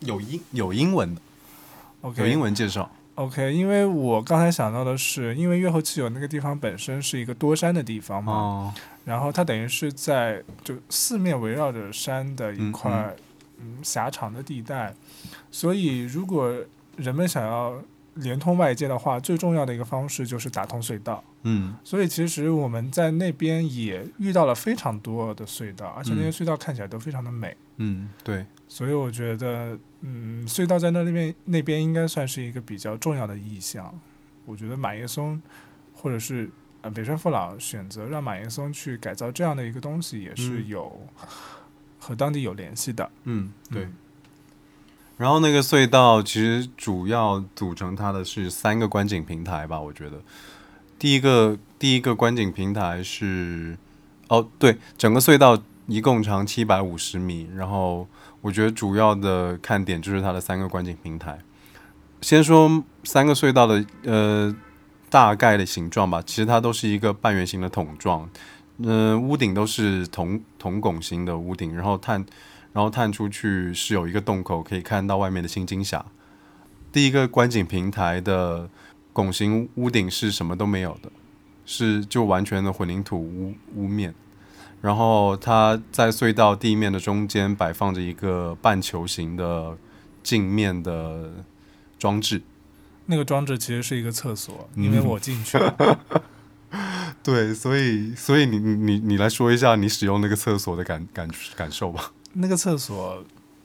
[0.00, 1.20] 有英有英文的
[2.02, 2.90] ，？OK 有英文介绍。
[3.14, 13.16] OK，因为我刚才想到的是，因为月后期有那个地方本身是一个多山的地方嘛，哦，然后它等于是在就四面围绕着山的一嗯块
[13.58, 14.94] 嗯狭长的地带，
[15.50, 16.52] 所以如果
[16.96, 17.80] 人们想要
[18.18, 21.22] 连通外界的话，最重要的一个方式就是打通隧道。
[21.42, 27.56] 嗯所以其实我们在那边也遇到了非常多的隧道，而且那些嗯隧道看起来都非常的美。
[27.76, 33.92] 嗯，对，所以我觉得，嗯，隧道在那那边那边应该算是一个比较重要的意象。
[34.44, 35.40] 我觉得马岩松
[35.92, 36.50] 或者是
[36.80, 41.00] 呃北川父老选择让马岩松去改造这样的一个东西，也是嗯有
[41.98, 43.08] 和当地有联系的。
[43.24, 43.84] 嗯对。
[43.84, 43.94] 嗯
[45.18, 50.22] 然后那个隧道其实主要组成它的是三个观景平台吧，我觉得。
[50.98, 53.76] 第一个第一个观景平台是，
[54.28, 55.56] 哦对，整个隧道
[55.86, 58.08] 一共长七百五十米，然后
[58.40, 61.38] 我觉得主要的看点就是它的三个观景平台。
[62.20, 64.54] 先说三个隧道的呃
[65.08, 68.28] 大概的形状吧，其实它都是一个半圆形的筒状，
[68.78, 72.24] 嗯、屋顶都是铜铜拱形的屋顶，然后探
[72.72, 76.04] 然后探出去是有一个洞口，可以看到外面的新金峡。
[76.92, 78.68] 第一个观景平台的
[79.12, 81.10] 拱形屋顶是什么都没有的，
[81.66, 84.14] 是就完全的混凝土屋屋面。
[84.80, 89.76] 然后它在隧道地面的中间摆放着一个半球形的
[90.22, 91.32] 镜面的
[91.98, 92.42] 装置。
[93.06, 96.00] 那个装置其实是一个厕所，嗯因为我进去了。
[97.24, 102.12] 对，所以所以你你你你来说一下你使用那个厕所的感感感受吧。
[102.34, 103.24] 那个厕所，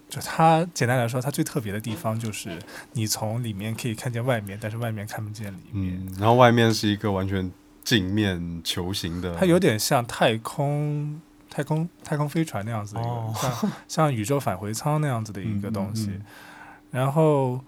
[0.09, 2.57] 就它简单来说，它最特别的地方就是
[2.93, 5.99] 你从里面可以看见外面，但是外面看不见里面。
[6.07, 7.51] 嗯，然后外面是一个完全
[7.83, 16.07] 镜面球形的，它有点像太空、太空、太空飞船那样子的一个，哦像像宇宙返回舱那样子的一个东西。
[16.07, 16.25] 嗯嗯嗯
[16.91, 17.59] 然后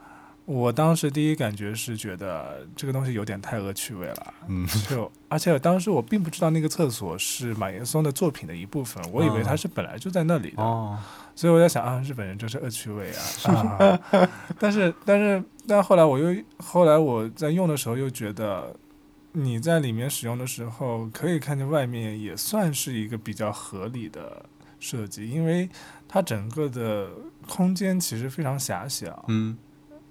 [0.46, 10.62] 我当时第一感觉是觉得这个东西有点太恶趣味了，嗯就而且当时我并不知道那个厕所是马岩松的作品的一部分，我以为它是本来就在那里的。
[10.62, 11.00] 哦，
[11.36, 13.12] 所以我在想啊，日本人真是恶趣味
[13.44, 13.52] 啊！
[13.80, 14.30] 啊
[14.60, 18.76] 但是但是但后来我又后来我在用的时候又觉得，
[19.32, 24.46] 你在里面使用的时候可以看见外面，也算是一个比较合理的
[24.80, 25.68] 设计，因为
[26.08, 27.10] 它整个的
[27.48, 29.26] 空间其实非常狭小。
[29.28, 29.58] 嗯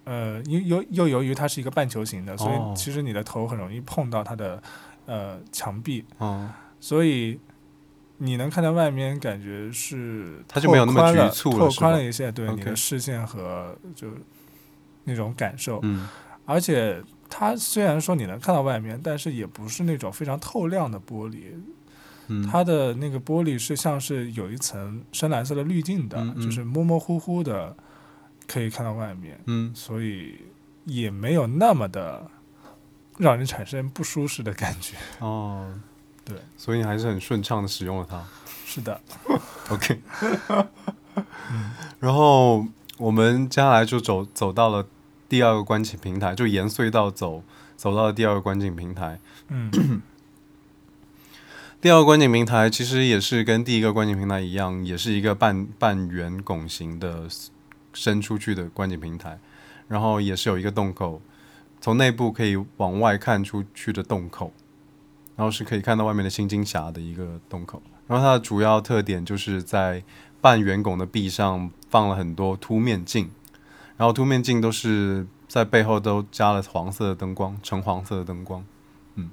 [0.04, 2.72] 呃，因又又由于它是一个半球形的，所哦。
[2.72, 4.62] 以其实你的头很容易碰到它的
[5.06, 6.48] 呃墙壁，哦，
[6.78, 7.40] 所以
[8.18, 12.76] 你能看到外面，感觉是它就没有那么局促了拓宽了一些对你的？
[12.76, 14.08] 视线和就
[15.04, 15.80] 那种感受。
[15.82, 16.08] 嗯。
[16.46, 21.54] 而且它虽然说你能看到外面，但是也不是那种非常透亮的玻璃，
[22.28, 26.42] 嗯，它的那个玻璃是像是有一层深蓝色的滤镜的，嗯嗯。
[26.42, 27.74] 就是模模糊糊的
[28.46, 30.40] 可以看到外面，嗯所以
[30.84, 32.30] 也没有那么的
[33.18, 34.96] 让人产生不舒适的感觉。
[35.20, 35.72] 哦，
[36.24, 38.24] 对，所以你还是很顺畅的使用了它。
[38.66, 39.00] 是的
[39.70, 40.00] ，OK，
[42.00, 42.66] 然后
[42.98, 44.86] 我们接下来就走走到了
[45.28, 47.44] 第二个观景平台，就沿隧道走
[47.76, 49.20] 走到了第二个观景平台。
[49.48, 49.70] 嗯
[51.80, 57.28] 第二个观景平台其实也是跟第一个观景平台一样，也是一个半半圆拱形的
[57.94, 59.38] 伸出去的观景平台，
[59.88, 61.22] 然后也是有一个洞口，
[61.80, 64.52] 从内部可以往外看出去的洞口，
[65.36, 67.80] 然后是可以看到外面的新金峡的一个洞口。
[68.06, 70.02] 然后它的主要特点就是在
[70.42, 73.30] 半圆拱的壁上放了很多凸面镜，
[73.96, 78.62] 然后凸面镜都是在背后都加了黄色的灯光，橙黄色的灯光，
[79.14, 79.30] 嗯，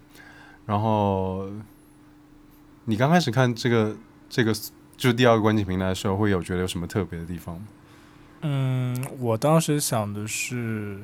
[0.66, 1.50] 然后
[2.86, 3.96] 你刚开始看这个
[4.30, 4.54] 这个
[4.96, 7.62] 就是第二个观景平台的时候，会有觉得有什么特别的地方吗？
[8.42, 11.02] 嗯，我当时想的是，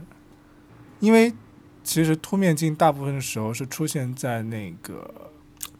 [0.99, 1.33] 因为
[1.83, 5.31] 其实凸面镜大部分时候是出现在那个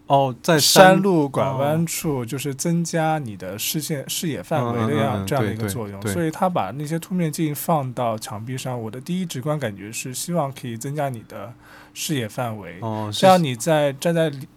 [0.08, 11.54] 哦，在山路拐弯处，就是增加你的视线视野范围的样嗯这样的一个作用，所以他把那些凸面镜放到墙壁上，我的第一直观感觉是希望可以增加你的
[11.94, 14.48] 视野范围，哦，这样你在站在里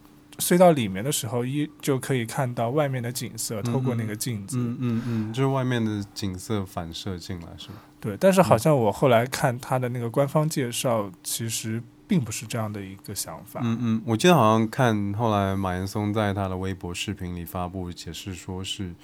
[0.41, 4.57] 隧道里面的时候，一就可以看到外面的景色，透过那个镜子。
[4.59, 7.75] 嗯嗯嗯，就是外面的景色反射进来是吧？
[8.01, 13.61] 对，但是好像我后来看他的那个官方介绍，其实并不是这样的一个想法。
[13.63, 18.95] 嗯嗯，我记得好像看后来马岩松在他的微博视频里发布解释，说是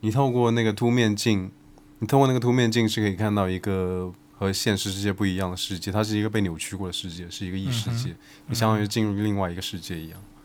[0.00, 1.50] 你透过那个凸面镜，
[1.98, 8.14] 你透过那个凸面镜是可以看到一个和现实世界不一样的世界，它是一个被扭曲过的世界，是一个异世界，
[8.46, 10.35] 你相当于进入另外一个世界一样，嗯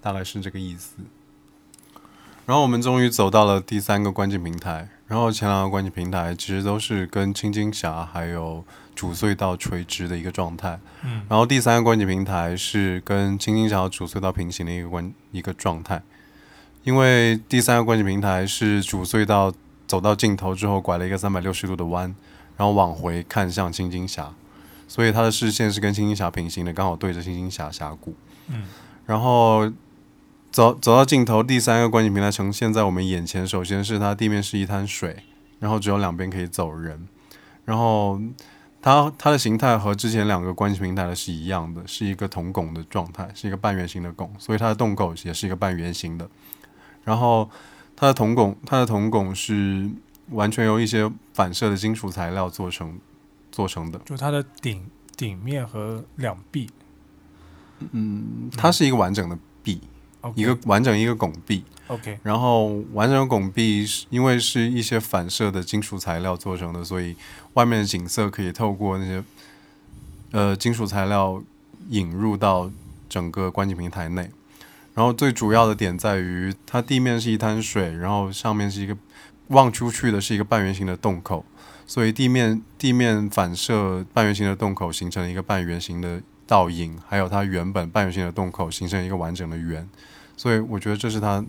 [0.00, 0.96] 大概是这个意思。
[2.46, 8.64] 然后我们终于走到了第三个观景平台，然后前两个观景平台其实都是跟青金峡还有
[8.94, 10.80] 主隧道垂直的一个状态。
[11.04, 16.02] 嗯然后第三个观景平台是跟青金峡主隧道平行的一个观一个状态，
[16.84, 19.52] 因为第三个观景平台是主隧道
[19.86, 22.14] 走到尽头之后拐了一个三百六十度的弯，
[22.56, 24.32] 然后往回看向青金峡，
[24.88, 28.14] 所以它的视线是跟青金峡平行的，刚好对着青金峡峡谷。
[28.48, 28.64] 嗯
[29.08, 29.72] 然后
[30.50, 35.16] 走走到尽头，第三个观景平台呈现在我们眼前，首先是它地面是一滩水，
[35.60, 37.08] 然后只有两边可以走人，
[37.64, 38.20] 然后
[38.82, 46.28] 它它的形态和之前两个观景平台的是一样的，是一个铜拱的状态，是一个半圆形的拱，所以它的洞口也是一个半圆形的。
[47.04, 47.48] 然后
[47.96, 49.88] 它的铜拱，它的铜拱是
[50.32, 52.98] 完全由一些反射的金属材料做成
[53.50, 53.98] 做成的。
[54.04, 54.84] 就它的顶
[55.16, 56.68] 顶面和两壁，
[57.92, 59.80] 嗯，它是一个完整的壁
[60.34, 61.64] 一个完整一个拱壁。
[61.86, 67.16] OK，然后完整的拱壁是因为是一些反射的金属材料做成的，所以
[67.54, 69.24] 外面的景色可以透过那些
[70.32, 71.42] 呃金属材料
[71.88, 72.70] 引入到
[73.08, 74.30] 整个观景平台内。
[74.94, 78.96] 然后最主要的点在于，它地面是一滩水，然后上面是一个
[79.46, 81.44] 望出去的是一个半圆形的洞口，
[81.86, 89.88] 所以地面地面反射半圆形的洞口形成了一个半圆形的倒影，还有它原本半圆形的洞口形成一个完整的圆。
[90.36, 91.44] 所以我觉得这是它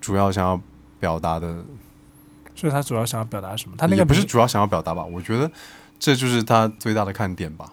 [0.00, 0.60] 主要想要
[1.00, 1.64] 表达的，
[2.54, 3.76] 所以他主要想要表达什么？
[3.78, 5.02] 他那也个，不是主要想要表达吧？
[5.04, 5.50] 我觉得
[5.98, 7.72] 这就是他最大的看点吧。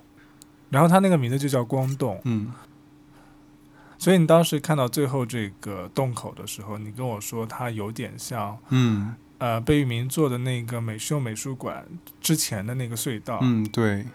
[0.70, 2.52] 然后他那个名字就叫光洞，嗯，
[3.98, 11.86] 所以你当时看到最后这个洞口的时候，你跟我说它有点像嗯呃贝聿铭做的那个美秀美术馆
[12.20, 14.06] 之前的那个隧道，嗯，对，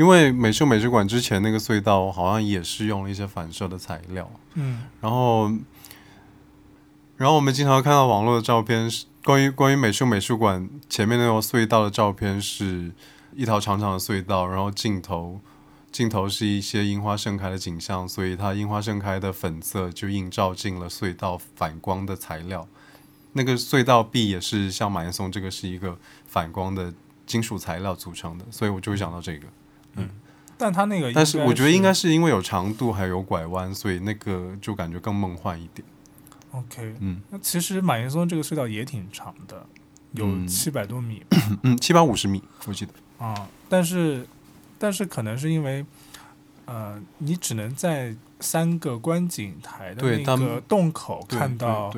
[0.00, 5.50] 因为美术美术馆之前那个隧道好像也是用了一些反射的材料，嗯然后，
[7.18, 12.90] 然后我们经常看到网络的照片是关于关于美术美术馆前面那条隧道的照片，是
[13.34, 15.38] 一条长长的隧道，然后镜头
[15.92, 22.66] 镜头是一些樱花盛开的景象，所以它樱花盛开的粉色就映照进了隧道反光的材料。
[23.34, 26.90] 那个隧道壁也是像马岩松这个是一个反光的
[27.26, 29.46] 金属材料组成的，所以我就会想到这个。
[30.60, 35.86] 但他那个，但是我觉得应该是因为有长度还有拐弯，所以那个就感觉更梦幻一点。
[36.52, 36.94] OK。
[37.00, 39.66] 嗯那其实马岩松这个隧道也挺长的，
[40.12, 41.22] 有嗯七百多米
[41.62, 42.92] 嗯，七百五十米，我记得。
[43.24, 44.26] 啊、但是
[44.78, 45.84] 但是可能是因为
[46.66, 51.92] 呃，你只能在三个观景台的那个洞口看到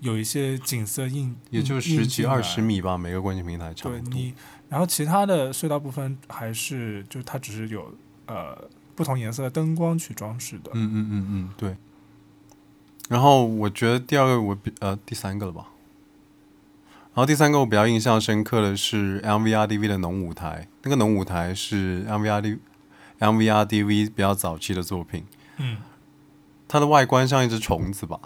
[0.00, 4.04] 有一些景色映，也就十几二十米吧，每个观景平台差不多。
[4.04, 4.34] 对你，
[4.70, 7.92] 然后其他的隧道部分还是就它只是有
[8.26, 8.56] 呃
[8.94, 10.70] 不同颜色的灯光去装饰的。
[10.72, 11.76] 嗯嗯嗯嗯，对。
[13.08, 15.66] 然后我觉得第二个我比呃第三个了吧。
[17.12, 22.60] 然后第三个我比较印象深刻的是 MVRDV 的农舞台，那个农舞台是 MVRD
[23.18, 25.24] MVRDV 比较早期的作品，
[25.58, 25.78] 嗯
[26.68, 28.20] 它的外观像一只虫子吧，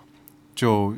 [0.55, 0.95] 就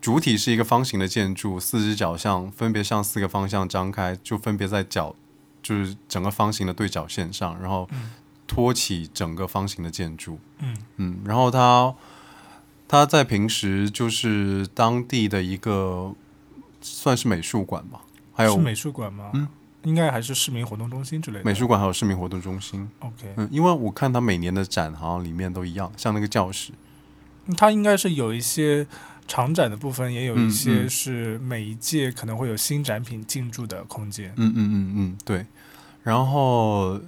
[0.00, 5.14] 主体是一个方形的建筑，四只脚向分别向四个方向张开，就分别在角
[5.62, 8.12] 就是整个方形的对角线上，然后嗯
[8.46, 10.38] 托起整个方形的建筑。
[10.60, 11.92] 嗯嗯，然后它
[12.86, 16.14] 它在平时就是当地的一个
[16.80, 19.32] 算是美术馆吧，还有是美术馆吗？
[19.34, 19.48] 嗯，
[19.82, 21.44] 应该还是市民活动中心之类的。
[21.44, 22.88] 美术馆还有市民活动中心。
[23.00, 26.72] OK，嗯，因为我看它每年的展好像里面都一样，像那个教室。
[27.56, 28.86] 它应该是有一些
[29.28, 34.32] 常展的部分，也有一嗯些嗯是每一届可能会有新展品进驻的空间。
[34.36, 35.44] 嗯嗯嗯嗯，对。
[36.02, 37.00] 然后，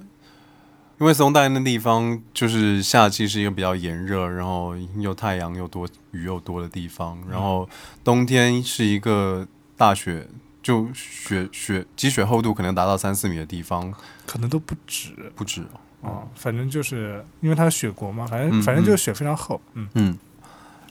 [0.99, 7.67] 因为松代那地方就是夏季是一个比较炎热，然后又太阳又多、雨又多的地方，然后
[8.03, 9.47] 冬天是一个
[9.77, 10.27] 大雪
[10.61, 13.93] 就雪雪积雪厚度可能达到三四米的地方，
[14.25, 15.79] 可能都不止不止哦。
[16.09, 20.17] 啊、反正就是因为它是雪国嘛，反正、嗯反正就是雪非常厚，嗯嗯，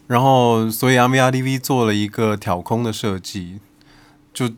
[0.08, 3.60] 然后所以 MVRDV 做了一个挑空的设计，
[4.34, 4.50] 就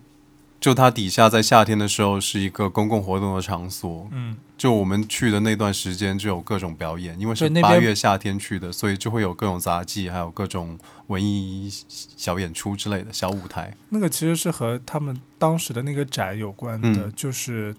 [0.59, 4.37] 就它底下在夏天的时候是一个公共活动的场所，嗯。
[4.57, 13.75] 就我们去的那段时间就有各种表演，因为是八月夏天去的，所以就会有各种杂技，还有各种文艺小演出之类的小舞台。
[13.89, 17.13] 那个其实是和他们当时的那个展有关的，嗯。
[17.17, 17.75] 就是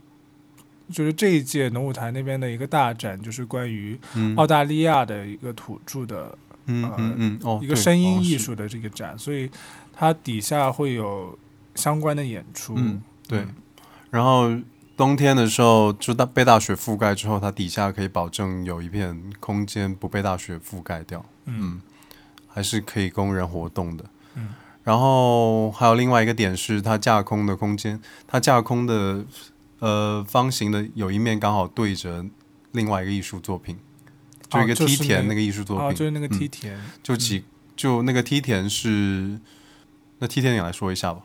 [0.91, 4.36] 就是这一届农舞台那边的一个大展，就是关于嗯。
[4.36, 6.36] 澳大利亚的一个土著的
[6.66, 8.36] 嗯呃嗯嗯哦，一个声音艺。
[8.36, 9.49] 哦术的这个展，所以
[9.93, 11.38] 它底下会有
[11.76, 12.74] 相关的演出。
[12.78, 13.55] 嗯对嗯
[14.09, 14.49] 然后
[14.97, 21.26] 冬天的时候，就大被大雪覆盖之后，它底下可以保证有一片空间不被大雪覆盖掉。
[21.45, 21.82] 嗯嗯，
[22.47, 24.05] 还是可以供人活动的。
[24.36, 24.49] 嗯，
[24.84, 29.26] 然后还有另外一个点是，它架空的空间，它架空的
[29.80, 32.26] 呃方形的有一面刚好对着
[32.74, 33.78] 另外一个艺术作品，
[34.52, 37.43] 就一个梯田那个艺术作哦，品，就是那个嗯梯田，就几
[37.76, 39.39] 就那个梯田是，
[40.20, 41.22] 那梯田你来说一下吧。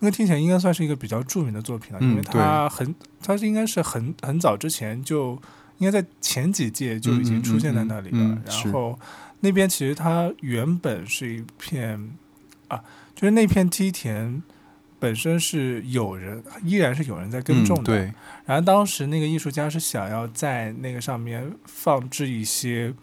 [0.00, 5.40] 那个梯田应该算是一个比较著名的作品了，嗯因为它很，它是应该是很很早之前就
[5.78, 8.18] 应该在前几届就已经出现在那里了。
[8.18, 8.98] 嗯嗯嗯嗯然后
[9.40, 12.10] 那边其实它原本是一片
[12.68, 12.82] 啊，
[13.14, 14.42] 就是那片梯田
[14.98, 17.82] 本身是有人，依然是有人在耕种的。
[17.82, 18.14] 嗯、对，
[18.46, 22.94] 然后当时那个艺术家是想要在那个上面放置一些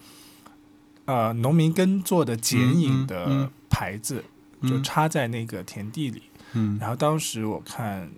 [1.05, 4.23] 呃农民耕作的剪影的嗯牌子，
[4.63, 6.23] 就嗯插在那个田地里。
[6.53, 8.09] 嗯然后当时我看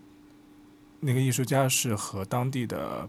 [1.00, 3.08] 那个艺术家是和当地的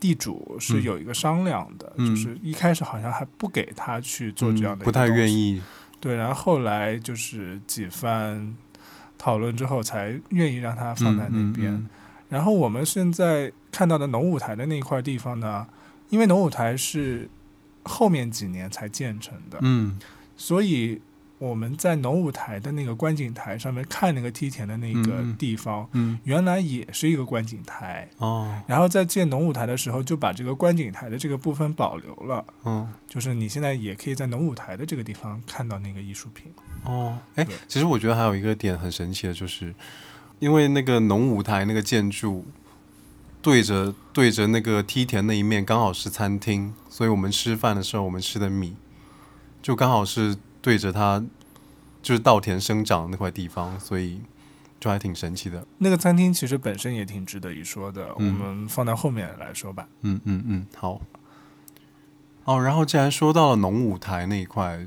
[0.00, 5.32] 地主是嗯有一个商量的，嗯就是一开始好像还不给他去做这样的、嗯不太愿。
[5.32, 5.62] 意。
[6.00, 8.56] 对，然后后来就是几番
[9.22, 11.72] 讨论之后，才愿意让它放在那边。
[11.72, 11.88] 嗯
[12.28, 15.66] 然后我们现在看到的农舞台的那块地方呢，
[16.08, 17.28] 因为农舞台是
[17.84, 19.98] 后面几年才建成的，嗯
[20.34, 20.98] 所以
[21.42, 25.36] 我们在农舞台的那个观景台上面看那个梯田的那个嗯嗯。
[25.36, 26.16] 地方，嗯。
[26.22, 28.08] 原来也是一个观景台。
[28.18, 28.62] 哦。
[28.68, 32.88] 然后在建农舞台的时候，就把这个观景台的这个部分保留了，哦。
[33.08, 36.52] 就是你现在也可以在农舞台的这个地方看到那个艺术品。
[36.84, 39.74] 哦，哎，其实我觉得还有一个点很神奇的，就是
[40.38, 42.44] 因为那个农舞台那个建筑
[43.40, 48.76] 对着对着那个梯田那一面刚好是餐厅，所以我们吃饭的时候，我们吃的米
[49.60, 51.22] 就刚好是对着它
[52.00, 54.20] 就是稻田生长的那块地方，所以
[54.80, 55.66] 就还挺神奇的。
[55.78, 59.86] 那个餐厅其实本身也挺值得一说的，嗯我们放在后面来说吧。
[60.00, 61.02] 嗯嗯嗯，好。
[62.44, 64.86] 哦，然后既然说到了农舞台那一块，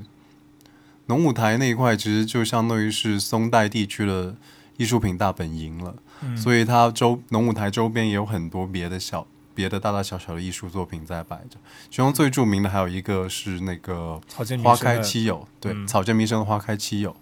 [1.06, 4.36] 农舞台那一块其实就相当于是松代地区的
[4.76, 9.26] 艺术品大本营了，嗯，所以它周农舞台周边也有很多别的小、
[9.56, 11.56] 别的大大小小的艺术作品在摆着。
[11.90, 14.20] 其中最著名的还有一个是那个
[14.62, 17.16] 花开七友，对，嗯草间弥生的花开七友。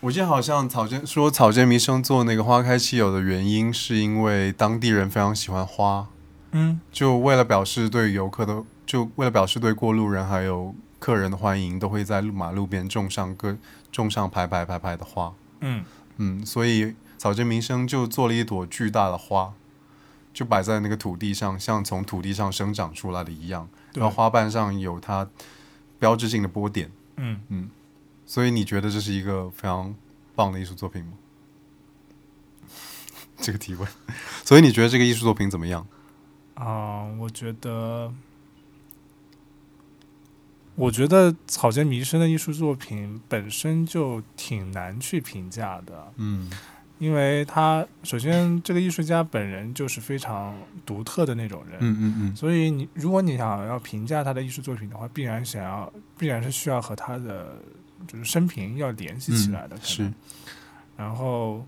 [0.00, 6.06] 我记得好像草间说草间弥生做那个花开七友的原因，是因为当地人非常喜欢花，
[6.52, 13.56] 嗯就为了表示对游客的，就为了表示对过路人还有客人的欢迎，都会在路马路边种上各
[13.90, 15.32] 种上排排排排的花。
[15.62, 15.84] 嗯
[16.18, 19.52] 嗯，所以草间弥生就做了一朵巨大的花，
[20.38, 23.68] 就摆在那个土地上，像从土地上生长出来的一样。
[23.92, 25.28] 对然后花瓣上有它
[25.98, 27.68] 标志性的波点，嗯，
[28.24, 29.92] 所以你觉得这是一个非常
[30.36, 31.14] 棒的艺术作品吗？
[33.38, 33.88] 这个提问，
[34.44, 35.84] 所以你觉得这个艺术作品怎么样？
[36.54, 38.14] 啊、我觉得，
[40.76, 46.48] 我觉得草间弥生的艺术作品本身就挺难去评价的，嗯
[46.98, 52.36] 因为他首先这个艺术家本人就是非常独特的那种人，嗯嗯嗯。
[52.36, 57.56] 所以你如果你想要评价他的艺术作品的话，必然想要必然是需要和他的
[58.06, 60.12] 就是生平要联系起来的，嗯是，
[60.96, 61.64] 然后，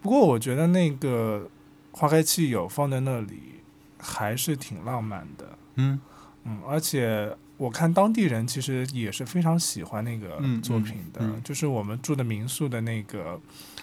[0.00, 1.48] 不过我觉得那个
[1.92, 3.60] 花开气友放在那里
[3.98, 6.00] 还是挺浪漫的，嗯。
[6.44, 11.34] 嗯，而且我看当地人其实也是非常喜欢那个嗯作品的，嗯。
[11.36, 13.40] 嗯就是我们住的民宿的那个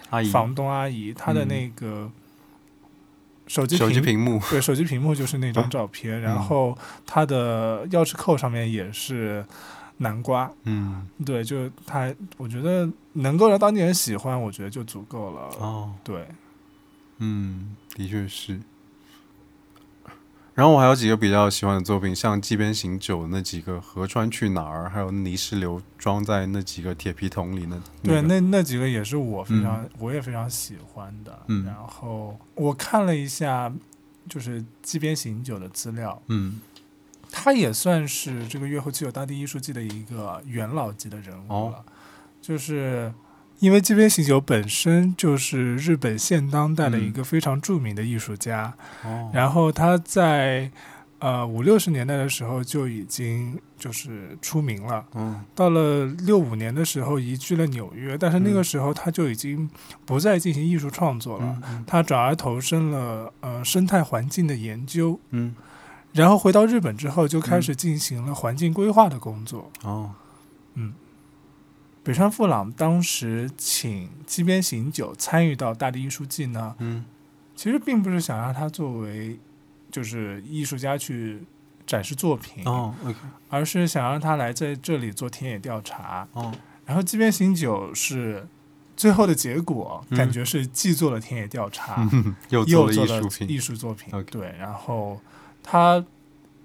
[0.10, 1.48] 阿姨，房东阿姨，她的嗯。
[1.48, 2.12] 那个
[3.48, 6.44] 手机手机屏幕，对手机屏幕就是那张照片，然嗯。
[6.44, 9.46] 后她的钥匙扣上面也是
[9.98, 11.08] 南瓜，嗯。
[11.26, 16.26] 对，就她，我觉得能够让当地人喜欢，我觉得就足够了，哦，对。
[17.20, 18.60] 嗯，的确是。
[20.60, 31.40] 然后我还有几个比较喜欢的作品，像《街边行酒》那几个《河川去哪儿》，还有泥石流装在那几个铁皮桶里那对，那那几个也是我非常、我也非常喜欢的。
[31.48, 31.64] 嗯。
[31.64, 33.72] 然后我看了一下，
[34.28, 36.60] 就是街边行酒的资料，嗯。
[37.32, 41.86] 他也算是这个月后七友大地艺术季的一个元老级的人物了，哦。
[42.42, 43.14] 就是。
[43.60, 49.30] 因为街边行酒本身就是日本现当代的一个非常著名的艺术家，哦。
[49.34, 50.72] 然后他在
[51.20, 55.44] 呃五六十年代的时候就已经就是出名了，嗯。
[55.54, 58.64] 到了六五年的时候移居了纽约，但是那个嗯。
[58.64, 59.70] 时候他就已经
[60.06, 65.54] 不再进行艺术创作了，嗯他转而投身了呃生态环境的研究，嗯。
[66.14, 69.70] 然后回到日本之后就开始进行了环境规划的工作。
[69.84, 70.12] 哦
[72.04, 77.06] 北川富朗当时请街边行酒参与到大地艺术季呢，嗯。
[77.56, 79.38] 其实并不是想让他作为
[79.92, 81.44] 就是艺术家去
[81.86, 83.18] 展示作品，哦 OK
[83.50, 86.26] 而是想让他来在这里做田野调查。
[86.34, 86.54] 哦。
[86.86, 88.48] 然后街边行酒是
[88.96, 90.18] 最后的结果，嗯。
[90.18, 92.10] 感觉是既做了田野调查，
[92.48, 93.50] 又又做了艺术品。
[93.50, 94.14] 艺术作品。
[94.32, 95.20] 对，然后
[95.62, 96.04] 他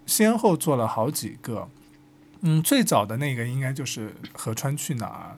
[0.06, 1.68] 先后做了好几个，
[2.46, 5.36] 嗯，最早的那个应该就是《河川去哪儿》。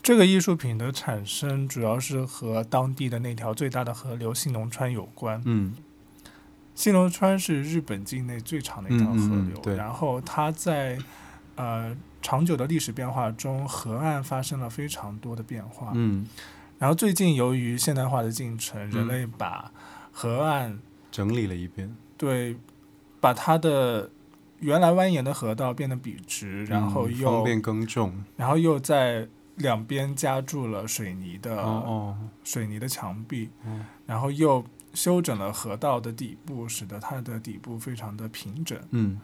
[0.00, 5.42] 这个艺术品的产生主要是和当地的那条最大的河流信浓川有关。
[5.44, 5.74] 嗯
[6.74, 10.96] 信浓川是日本境内最长的一条河流，对然后它在
[11.56, 15.90] 呃长久的历史变化中，河岸发生了非常多的变化。
[15.94, 16.26] 嗯
[16.78, 19.70] 然后最近由于现代化的进程，人类把
[20.12, 20.78] 河岸
[21.10, 22.56] 整理了一遍对
[23.20, 24.08] 把它的
[24.60, 28.24] 原来蜿蜒的河道变得笔直，然后嗯又、方便耕种。
[28.36, 32.18] 然后又在两边加筑了水泥的、哦哦。
[32.44, 38.78] 水泥的墙壁，嗯然后又修整了河道的底部，使得它的底部非常的平整。
[38.90, 39.20] 嗯。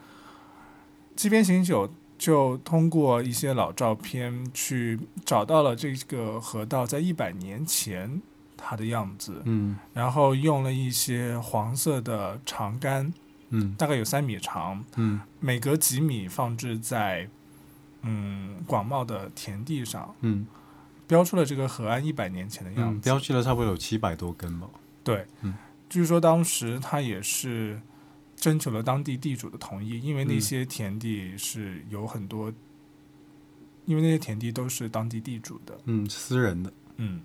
[1.15, 8.21] 街边行酒就通过一些老照片去找到了这个河道在一百年前
[8.57, 9.77] 它的样子，嗯。
[9.93, 13.13] 然后用了一些黄色的长杆，
[13.51, 13.75] 嗯。
[13.77, 15.21] 大概有三米长，嗯。
[15.41, 17.29] 每隔几米放置在
[18.03, 20.47] 嗯广袤的田地上，嗯。
[21.07, 23.05] 标出了这个河岸一百年前的样嗯，子。
[23.05, 24.69] 标记了差不多有七百多根吧。
[25.05, 25.55] 对，嗯。
[25.89, 27.81] 据说当时他也是
[28.35, 30.41] 征求了当地地主的同意，因为那嗯。
[30.41, 32.53] 些田地是有很多，
[33.85, 36.73] 因为那些田地都是当地地主的，嗯，私人的。
[36.97, 37.21] 嗯。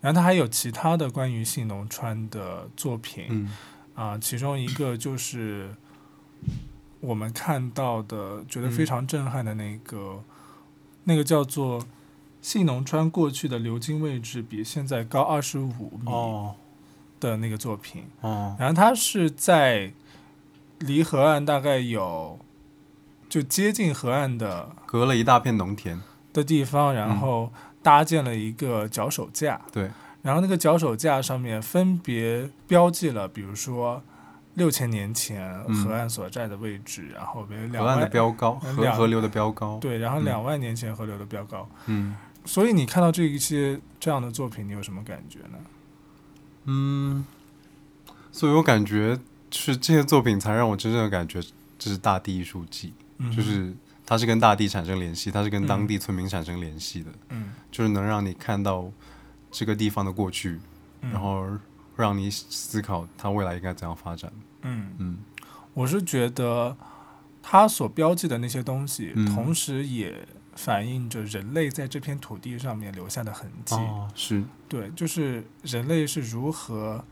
[0.00, 3.52] 然后他还有其他的关于信浓川的作品嗯
[4.00, 5.74] 啊、其中一个就是
[7.00, 10.22] 我们看到的觉得嗯非常震撼的那个，
[11.04, 11.84] 那个叫做
[12.40, 15.70] 信浓川过去的流经位置比现在高二十五
[16.00, 16.54] 米哦
[17.18, 18.04] 的那个作品。
[18.20, 19.92] 哦然后它是在
[20.78, 22.38] 离河岸大概有
[23.28, 26.00] 就接近河岸的隔了一大片农田。
[26.30, 27.50] 的地方，然后
[27.82, 29.90] 搭建了一个脚手架，对，
[30.22, 34.02] 然后那个脚手架上面分别标记了，比如说
[34.54, 39.78] 六千年前嗯河岸所在的位置，然后比如两河岸的标高，河河流的标高。
[39.78, 40.24] 对，然后嗯。
[40.24, 41.68] 两万年前河流的标高。
[41.86, 42.16] 嗯。
[42.44, 45.58] 所以你看到这一些这样的作品，你有什么感觉呢？
[46.64, 47.24] 嗯，
[48.32, 49.18] 所以我感觉
[49.50, 51.42] 是这些作品才让我真正的感觉
[51.78, 53.74] 这是大地艺术季，嗯，就是
[54.06, 55.86] 它是跟大地产生联系，它是跟当嗯。
[55.86, 58.90] 地村民产生联系的，嗯，就是能让你看到
[59.50, 60.58] 这个地方的过去，
[61.02, 61.46] 嗯然后
[61.96, 64.32] 让你思考它未来应该怎样发展。
[64.62, 64.92] 嗯。
[64.98, 65.18] 嗯
[65.74, 66.76] 我是觉得
[67.42, 70.26] 它所标记的那些东西，嗯同时也
[70.56, 73.76] 反映着人类在这片土地上面留下的痕迹。
[73.76, 77.04] 哦，是，对，就是人类是如何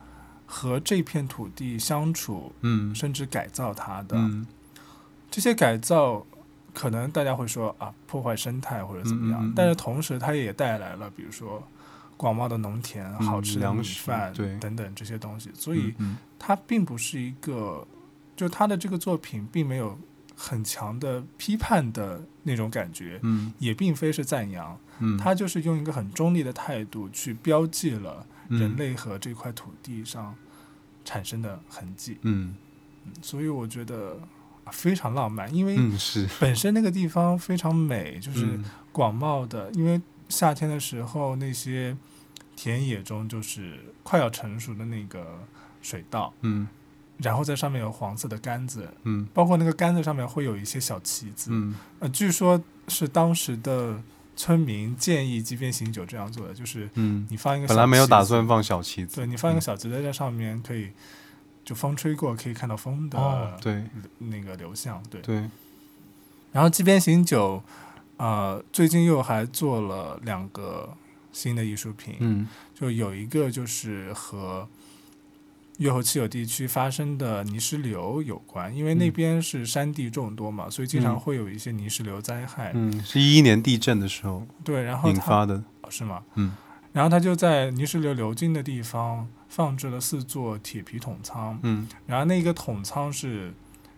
[0.47, 4.17] 和这片土地相处，嗯甚至改造它的。
[4.17, 4.47] 嗯
[5.31, 6.25] 这些改造，
[6.73, 11.63] 可能大家会说啊，破坏生态或者怎么样，嗯嗯嗯但是同时它也带来了，比如说
[12.17, 13.73] 广袤的农田、嗯好吃的
[14.05, 14.57] 饭对。
[14.59, 15.95] 等等这些东西，所以。
[15.99, 17.87] 嗯它并不是一个，
[18.37, 19.99] 就他的这个作品并没有
[20.37, 23.53] 很强的批判的那种感觉，嗯。
[23.59, 28.61] 也并非是赞扬，嗯，他就是用一个很中立的态度去标记了嗯。
[28.61, 30.35] 人类和这块土地上
[31.07, 32.55] 产生的痕迹，嗯。
[33.07, 34.21] 嗯所以我觉得
[34.65, 35.77] 啊非常浪漫，因为
[36.39, 38.65] 本身那个地方非常美，就是嗯。
[38.93, 41.97] 广袤的，因为夏天的时候那些
[42.55, 45.41] 田野中就是快要成熟的那个
[45.83, 46.33] 水稻。
[46.43, 46.67] 嗯
[47.19, 51.49] 然后在上面有黄色的杆子，嗯包括那个杆子上面会有一些小旗子。
[51.51, 53.99] 嗯呃，据说是当时的
[54.37, 60.91] 村民建议即便行酒这样做的，就是嗯，你放一个本来没有打算，放小旗子，对你放一个小旗子在上面可以
[61.65, 63.85] 就风吹过可以看到风的、哦，对
[64.19, 65.23] 那个流向，对。
[65.23, 65.37] 对，
[66.53, 67.63] 然后即便行酒，
[68.17, 70.97] 呃，最近又还做了两个
[71.33, 74.69] 新的艺术品，嗯就有一个就是和
[75.79, 82.73] 越后七有地区发生的泥石流有关，因为那嗯边是山地众多嘛，所以经常嗯会有一些泥石流灾害。
[82.75, 86.23] 嗯，是一一年地震的时候对，然后它引发的，哦是吗？
[86.37, 86.53] 嗯。
[86.93, 93.53] 然后他就在泥石流流经的地方放置了四座铁皮桶仓，嗯然后那个桶仓是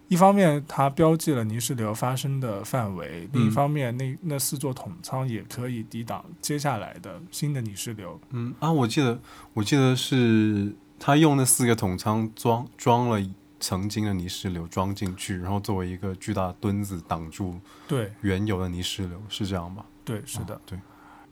[0.08, 8.18] 一方面它标记了泥石流发生的范围，另一嗯方面那那四座桶仓也可以抵挡接下来的新的泥石流。
[8.30, 9.20] 嗯啊，我记得
[9.52, 13.22] 我记得是他用那四个桶仓装装了
[13.60, 19.84] 曾经的泥石流装进去，然后作为一个巨大的墩子挡住对原有的泥石流，是这样吧？
[20.04, 20.54] 对，是的。
[20.54, 20.78] 哦对，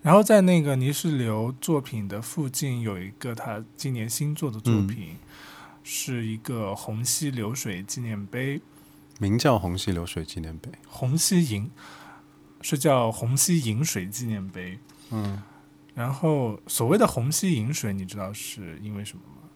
[0.03, 5.17] 然后在那个泥石流作品的附近有一个他今年新做的作嗯品，
[5.89, 8.61] 是一个虹溪流水纪念碑。
[9.21, 10.69] 名叫虹溪流水纪念碑。
[10.89, 11.71] 虹溪引
[12.61, 14.81] 是叫虹溪引水纪念碑。
[15.13, 15.41] 嗯，
[15.95, 19.49] 然后所谓的虹溪引水，你知道是因为什么吗？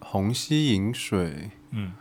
[0.00, 1.50] 虹溪引水。
[1.72, 1.92] 嗯，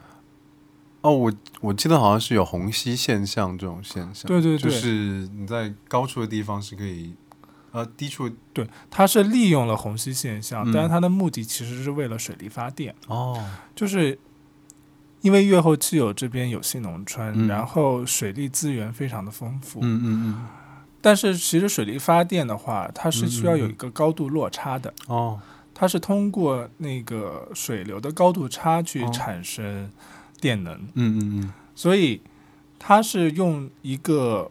[1.01, 7.13] 哦，我我记得好像是有虹吸现象这种现象，对对对，就是你在高处的地方是可以，
[7.73, 10.71] 呃，低处对，它是利用了虹吸现象，嗯。
[10.71, 13.43] 但是它的目的其实是为了水力发电，哦，
[13.75, 14.17] 就是
[15.21, 20.47] 因为越后期有这边有新农村，嗯然后水利资源非常的丰富，嗯嗯
[21.01, 25.39] 但是其实水力发电的话，它是需要有一个高度落差的，嗯，哦，
[25.73, 29.09] 它是通过那个水流的高度差去哦。
[29.11, 29.91] 产生
[30.39, 32.21] 电能，嗯嗯嗯，所以
[32.77, 34.49] 它是用一个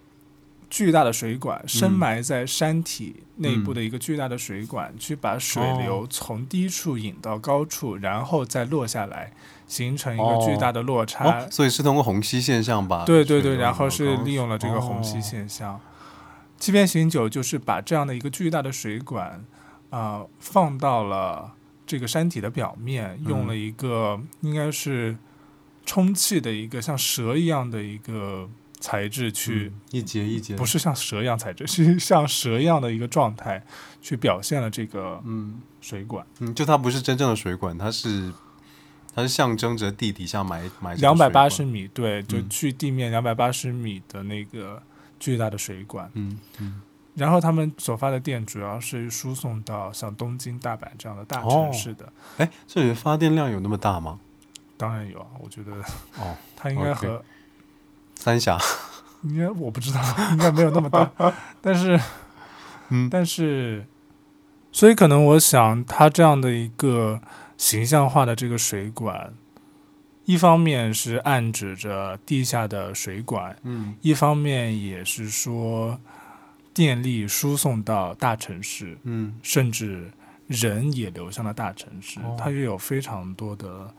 [0.73, 9.35] 巨大的水管深埋在山体内部的一个巨大的水管，去把水流从低处引到高处，然后再落下来，
[9.67, 11.27] 形成一个巨大的落差。
[11.27, 13.05] 哦，所以是通过虹吸现象吧？
[13.05, 15.79] 对对对，然后是利用了这个虹吸哦现象。
[16.59, 19.45] 七边形酒就是把这样的一个巨大的水管，
[19.91, 21.53] 啊、放到了
[21.87, 25.19] 这个山体的表面，用嗯了一个应该是
[25.85, 28.49] 充气的一个像蛇一样的一个
[28.83, 33.65] 材质去，嗯一节一节，不是像蛇一样材质， 是像蛇一样的一个状态
[34.03, 36.27] 去表现了这个嗯水管。
[36.41, 38.33] 嗯，就它不是真正的水管，它是
[39.15, 44.83] 它是象征着地底下埋埋两百八十，米，对，就嗯距地面两百八十米的那个
[45.21, 46.11] 巨大的水管。
[46.15, 46.83] 嗯嗯
[47.15, 52.11] 然后他们所发的电主要是输送到像东京、大阪这样的大城市的。
[52.39, 54.19] 哎，这里的发电量有那么大吗？
[54.79, 55.73] 当然有啊，我觉得
[56.19, 57.23] 哦， 它应该和
[58.23, 58.57] 三峡，
[59.23, 60.01] 应该我不知道，
[60.31, 61.11] 应该没有那么大，
[61.61, 61.99] 但是
[62.91, 63.11] 嗯。
[63.11, 63.85] 但是，
[64.71, 67.21] 所以可能我想，它这样的一个
[67.57, 69.35] 形象化的这个水管，
[70.25, 73.97] 一方面是暗指着地下的水管，嗯。
[74.03, 75.99] 一方面也是说
[76.73, 79.35] 电力输送到大城市，嗯。
[79.43, 80.09] 甚至
[80.47, 82.37] 人也流向了大城市，哦。
[82.39, 83.93] 它也有非常多的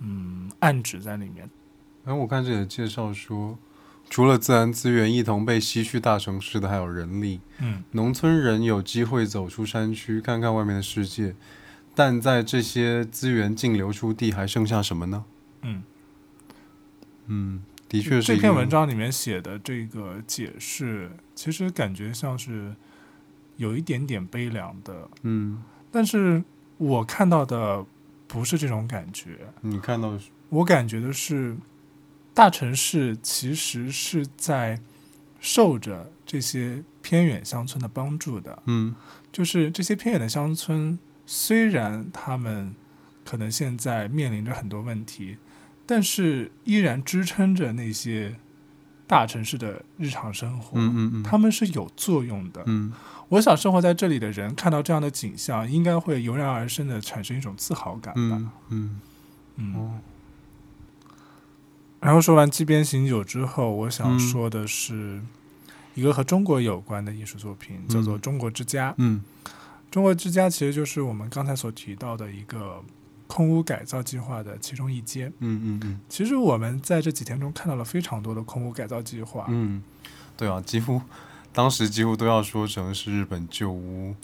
[0.00, 1.48] 嗯暗指在里面。
[2.04, 3.58] 然后我看这里的介绍说，
[4.10, 7.40] 除了自然资源一同被吸去大城市的，还有人力。
[7.60, 11.34] 嗯农村人有机会走出山区，看看外面的世界，
[11.94, 15.24] 但在这些资源净流出地，还剩下什么呢？
[15.62, 15.82] 嗯，
[17.26, 22.74] 嗯，的确是这篇文章里面写的这个解释，其实感觉像是
[23.56, 25.62] 有一点点悲凉的，嗯，
[25.92, 26.42] 但是
[26.78, 27.86] 我看到的
[28.26, 30.18] 不是这种感觉，你看到
[30.48, 31.56] 我感觉的是
[32.34, 34.80] 大城市其实是在
[35.40, 38.62] 受着这些偏远乡村的帮助的。
[38.66, 38.94] 嗯
[39.30, 42.74] 就是这些偏远的乡村，虽然他们
[43.24, 45.38] 可能现在面临着很多问题，
[45.86, 48.36] 但是依然支撑着那些
[49.06, 50.78] 大城市的日常生活。
[50.78, 52.62] 嗯嗯嗯，他们是有作用的。
[52.66, 52.92] 嗯
[53.30, 58.20] 我想生活在这里的人看到这样的景象，应该会油然而生的产生一种自豪感吧。
[58.20, 59.00] 嗯嗯
[59.56, 59.98] 嗯哦
[62.02, 65.22] 然后说完街边行酒之后，我想嗯说的是
[65.94, 68.90] 一个和中国有关的艺术作品，叫做《中国之家》。
[68.98, 69.22] 嗯
[69.90, 72.82] 中国之家其实就是我们刚才所提到的一个
[73.26, 75.28] 空屋改造计划的其中一间。
[75.38, 79.82] 嗯嗯嗯其实我们在这几天中看到了非常多的空屋改造计划，嗯，
[80.36, 81.00] 对啊，几乎
[81.52, 84.16] 当时几乎都要说成是日本旧屋。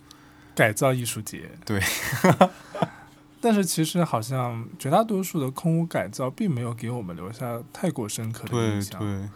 [0.54, 1.50] 改造艺术节。
[1.64, 1.80] 对，
[3.40, 8.98] 但是其实好像绝大多数的空屋改造并没有给我们留下太过深刻的印象。
[9.00, 9.08] 对。
[9.08, 9.28] 对，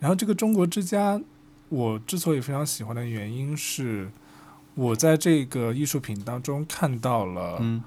[0.00, 1.20] 然后这个中国之家，
[1.68, 4.10] 我之所以非常喜欢的原因是，
[4.74, 7.82] 我在这个艺术品当中看到了嗯。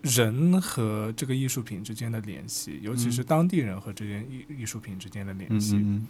[0.00, 3.24] 人和这个艺术品之间的联系，尤其是嗯。
[3.24, 5.74] 当地人和这件艺艺术品之间的联系。
[5.74, 6.06] 嗯嗯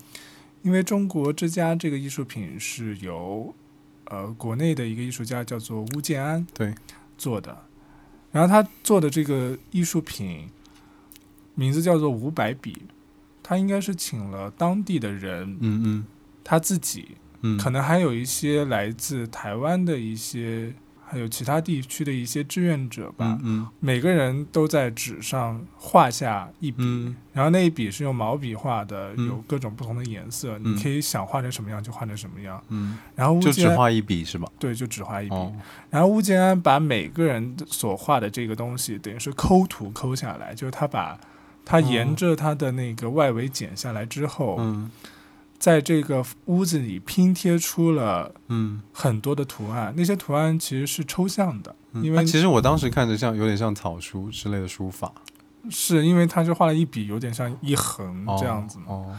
[0.63, 3.55] 因为中国之家这个艺术品是由
[4.05, 6.75] 呃国内的一个艺术家叫做邬建安对。
[7.17, 7.65] 做的，
[8.31, 10.49] 然后他做的这个艺术品
[11.55, 12.77] 名字叫做五百笔，
[13.43, 16.05] 他应该是请了当地的人，嗯嗯。
[16.45, 17.09] 他自己
[17.43, 20.75] 嗯，可能还有一些来自台湾的一些，
[21.09, 32.63] 还有其他地区的一些志愿者吧，嗯嗯每个人都在纸上画下一笔，嗯然后那一笔是用毛笔画的，嗯有各种不同的颜色，嗯你可以想画成什么样就画成什么样。
[32.69, 34.49] 嗯，然后乌建安就只画一笔是吧？
[34.59, 35.35] 对，就只画一笔。
[35.35, 35.53] 哦，
[35.89, 41.19] 然后乌建安把每个人所画的这个东西，等于是抠图抠下来，就是他把
[41.65, 44.91] 他沿着他的那个外围剪下来之后，嗯
[45.59, 49.93] 在这个屋子里拼贴出了嗯，很多的图案。
[49.97, 55.13] 那些图案其实是抽象的，嗯因为啊其实我当时看着像有点像草书之类的书法
[55.71, 58.85] 是因为他是画了一笔，有点像一横这样子嘛。
[58.89, 59.17] 哦，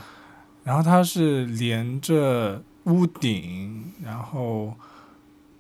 [0.63, 4.73] 然后它是连着屋顶，然后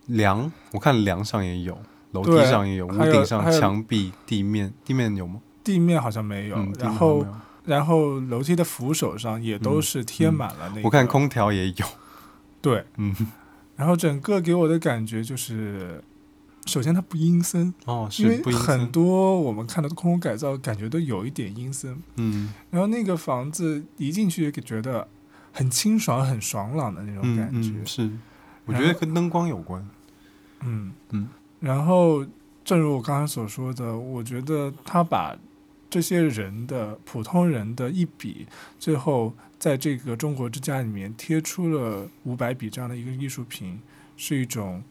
[0.07, 1.77] 梁我看梁上也有，
[2.11, 5.41] 楼梯上也有，屋顶上墙壁、地面，地面有吗？
[5.63, 7.23] 地面好像没有，嗯，然后
[7.69, 10.81] 然后楼梯的扶手上也都是贴满了那个。
[10.81, 11.85] 我看空调也有，
[12.59, 13.15] 对，嗯，
[13.75, 16.03] 然后整个给我的感觉就是，
[16.65, 22.01] 首先它不阴森，哦，因为是不阴很，多我们看到的空屋改造感觉都有一点阴森。
[22.15, 22.51] 嗯。
[22.71, 25.07] 然后那个房子一进去就觉得
[25.53, 27.69] 很清爽、很爽朗的那种嗯感觉。
[27.75, 28.09] 嗯，是，
[28.65, 29.87] 我觉得跟灯光有关，
[30.61, 30.91] 嗯。
[31.11, 31.29] 嗯。
[31.59, 32.25] 然后，
[32.65, 35.37] 正如我刚才所说的，我觉得他把
[35.89, 38.45] 这些人的普通人的一笔，
[38.77, 43.79] 最后在这个中国之家里面贴出了五百笔这样的一个艺术品，
[44.15, 44.83] 是一种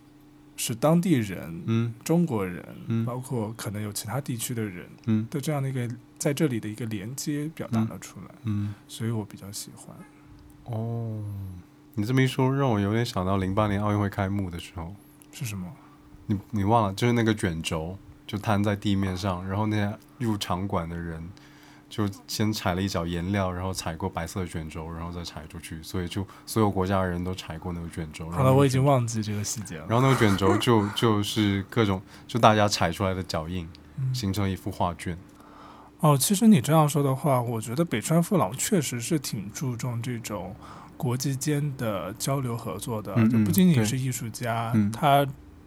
[0.56, 1.94] 是当地人、嗯。
[2.02, 3.04] 中国人，嗯。
[3.04, 5.26] 包括可能有其他地区的人嗯。
[5.30, 5.88] 的这样的一个
[6.18, 9.96] 在这里的一个连接表达了出来，嗯，所以我比较喜欢。
[10.64, 11.22] 哦，
[11.94, 14.94] 你这么一说，让我有点想到零八年奥运会开幕的时候，
[15.30, 15.72] 是什么？
[16.26, 17.96] 你你忘了，就是那个卷轴
[18.26, 21.22] 就摊在地面上，然后那些入场馆的人
[21.88, 28.26] 就先踩了一脚颜料，然后踩过白色的卷轴，然后再踩出去，所以就所有国家的人都踩过那个卷轴。
[28.26, 29.86] 后好了，我已经忘记这个细节了。
[29.88, 33.66] 然后那个卷轴就就是各种就大家踩出来的脚印，
[33.98, 35.16] 嗯形成一幅画卷。
[36.00, 40.54] 哦，其实你这样说的话，我觉得北川富朗确实是挺注重这种
[40.96, 45.26] 国际间的交流合作的，嗯嗯就不仅仅是艺术家，嗯他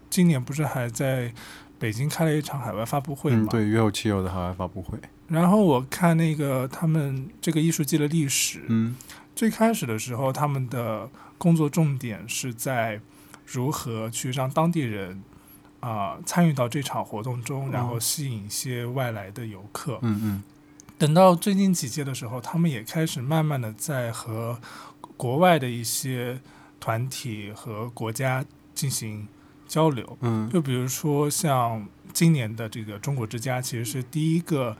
[0.10, 1.34] 今年不是还在
[1.82, 3.48] 北京开了一场海外发布会嗯，嘛？
[3.50, 5.00] 对，约后期有的海外发布会。
[5.28, 8.96] 然后我看那个他们这个艺术季的历史，嗯
[9.36, 11.10] 最开始的时候，他们的
[11.40, 13.02] 工作重点是在
[13.48, 15.24] 如何去让当地人
[15.80, 19.98] 啊、参与到这场活动中，然后吸引一些外来的游客。
[20.04, 20.44] 嗯嗯
[21.00, 24.60] 等到最近几届的时候，他们也开始慢慢的在和
[25.18, 26.40] 国外的一些
[26.80, 28.46] 团体和国家
[28.76, 29.28] 进行
[29.72, 30.18] 交流。
[30.20, 34.76] 嗯就比如说像今年的这个中国之家，其实是第一个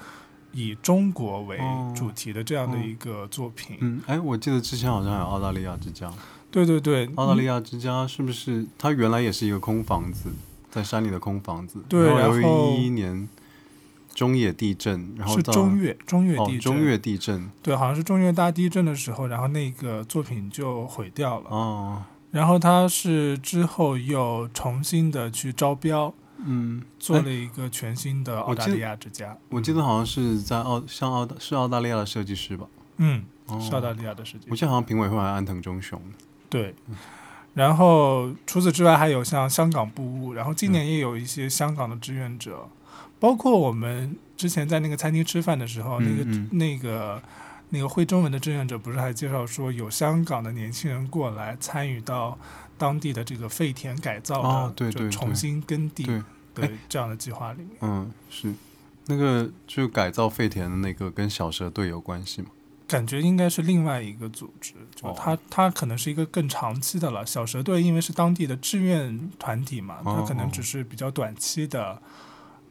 [0.52, 1.58] 以中国为
[1.96, 3.78] 主题的这样的一个作品。
[3.80, 6.12] 嗯，哎，我记得之前好像还有澳大利亚之家，
[6.52, 10.30] 对对对，澳大利亚之家是不是它原来也是一个空房子，
[10.70, 11.82] 在山里的空房子？
[11.88, 13.30] 对然然后由于一一年
[14.14, 21.50] 中野地震，然后是中越中越哦地震，中越地震对，好像是中越大地震的时候，然后那个作品就毁掉了。
[21.50, 26.14] 哦，然后他是之后又重新的去招标，
[26.44, 29.38] 嗯，哎做了一个全新的澳大利亚之家。
[29.50, 32.66] 我记得好像是在澳，像澳大是澳大利亚的设计师吧？
[32.98, 36.02] 嗯，哦是澳大利亚的设计我记得好像评委会还安藤忠雄。
[36.50, 36.74] 对。
[37.54, 42.70] 然后除此之外，还有像香港布屋，然后今年也有一些香港的志愿者，
[43.20, 47.22] 包括我们之前在那个餐厅吃饭的时候，那个嗯那个
[47.72, 52.38] 那个会中文的志愿者不是还介绍说，有香港的年轻人过来参与到
[52.78, 56.04] 当地的这个废田改造的，哦对对就重新耕地
[56.54, 57.70] 对，的这样的计划里面。
[57.80, 58.54] 嗯，是
[59.08, 62.50] 那个就改造废田的那个跟小蛇队有关系吗？
[62.88, 67.26] 感觉应该是另外一个组织，就哦它它可能是一个更长期的了。
[67.26, 72.02] 小蛇队因为是当地的志愿团体嘛，它哦可能只是比较短期的，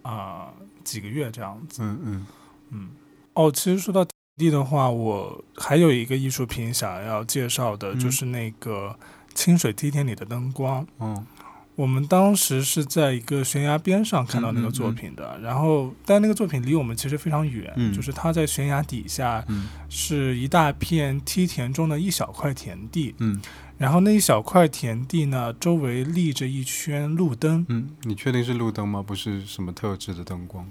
[0.03, 0.53] 啊、
[0.85, 1.83] 几个月这样子。
[1.83, 2.27] 嗯嗯
[2.69, 2.91] 嗯，
[3.33, 4.07] 哦，其实说到
[4.41, 8.97] 地的话，我还有一个艺术品想要介绍的，嗯就是那个
[9.35, 10.87] 清水梯田里的灯光。
[10.99, 11.27] 嗯
[11.77, 23.41] 我们当时是在一个悬崖边上看到那个作品的，然后但那个作品离我们其实非常远，嗯就是它在悬崖底下嗯是一大片梯田中的一小块田地，嗯
[23.79, 29.03] 然后那一小块田地呢，周围立着一圈路灯，嗯，你确定是路灯吗？
[29.03, 30.67] 不是什么特制的灯光？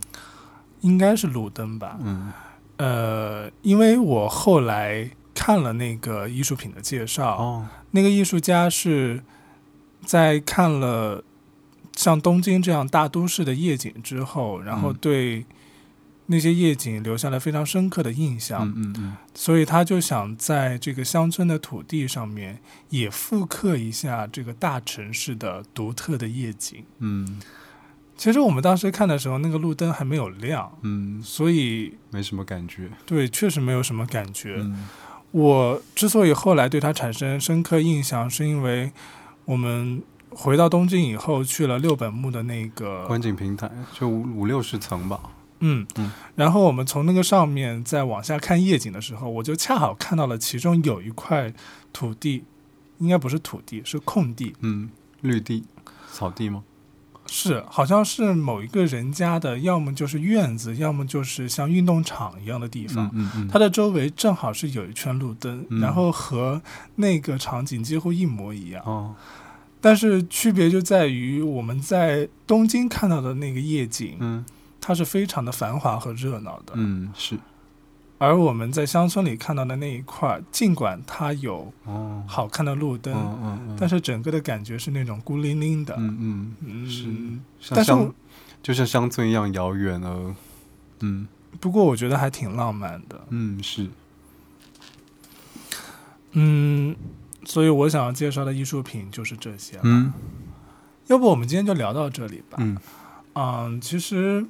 [0.81, 1.97] 应该是路灯吧？
[2.03, 2.31] 嗯
[2.79, 9.21] 呃，因为我后来看了那个艺术品的介绍，哦，那个艺术家是
[10.05, 11.23] 在看了
[11.95, 14.97] 像东京这样大都市的夜景之后，然后嗯。
[14.99, 15.45] 对
[16.31, 19.17] 那些夜景留下了非常深刻的印象，嗯嗯嗯。
[19.33, 26.85] 所以他就想在这个乡村的土地上面也复刻一下这个大城市的独特的夜景。
[26.99, 27.41] 嗯
[28.19, 32.91] 其实我们当时看的时候，那个路灯还没有亮，嗯，所以没什么感觉。
[33.05, 34.57] 对，确实没有什么感觉。
[34.59, 34.87] 嗯
[35.31, 38.91] 我之所以后来对它产生深刻印象，是因为
[39.45, 40.01] 我们
[40.31, 45.21] 回到东京以后去了六本木的那个观景平台就五五六十层吧。
[45.59, 51.53] 嗯嗯然后我们从那个上面再往下看夜景的时候，我就恰好看到了其中有一块
[51.93, 52.43] 土地，
[52.97, 54.89] 应该不是土地，是空地，嗯，
[55.21, 55.63] 绿地、
[56.11, 56.63] 草地吗？
[57.31, 63.09] 是好像是某一个人家的，要么就是院子，要么就是像运动场一样的地方。
[63.13, 66.61] 嗯嗯它的周围正好是有一圈路灯，嗯然后和
[66.95, 68.83] 那个场景几乎一模一样。
[68.85, 69.15] 哦，
[69.79, 74.43] 但是区别就在于我们在东京看到的那个夜景，嗯
[74.81, 77.37] 它是非常的繁华和热闹的，嗯是
[78.19, 85.95] 而我们在乡村里看到的那一块，尽管它有哦，好看的路灯，嗯嗯嗯，但是整个的感觉是那种孤零零的。
[85.97, 86.89] 嗯嗯，嗯，
[87.59, 87.73] 是。
[87.73, 87.91] 但是
[88.61, 90.35] 就像乡村一样遥远哦，
[90.99, 91.27] 嗯。
[91.59, 93.19] 不过我觉得还挺浪漫的。
[93.29, 93.89] 嗯是，
[96.33, 96.95] 嗯，
[97.43, 99.83] 所以我想要介绍的艺术品就是这些了。
[99.85, 100.13] 嗯。
[101.07, 102.57] 要不我们今天就聊到这里吧。
[102.59, 102.77] 嗯。
[103.33, 104.45] 嗯，其实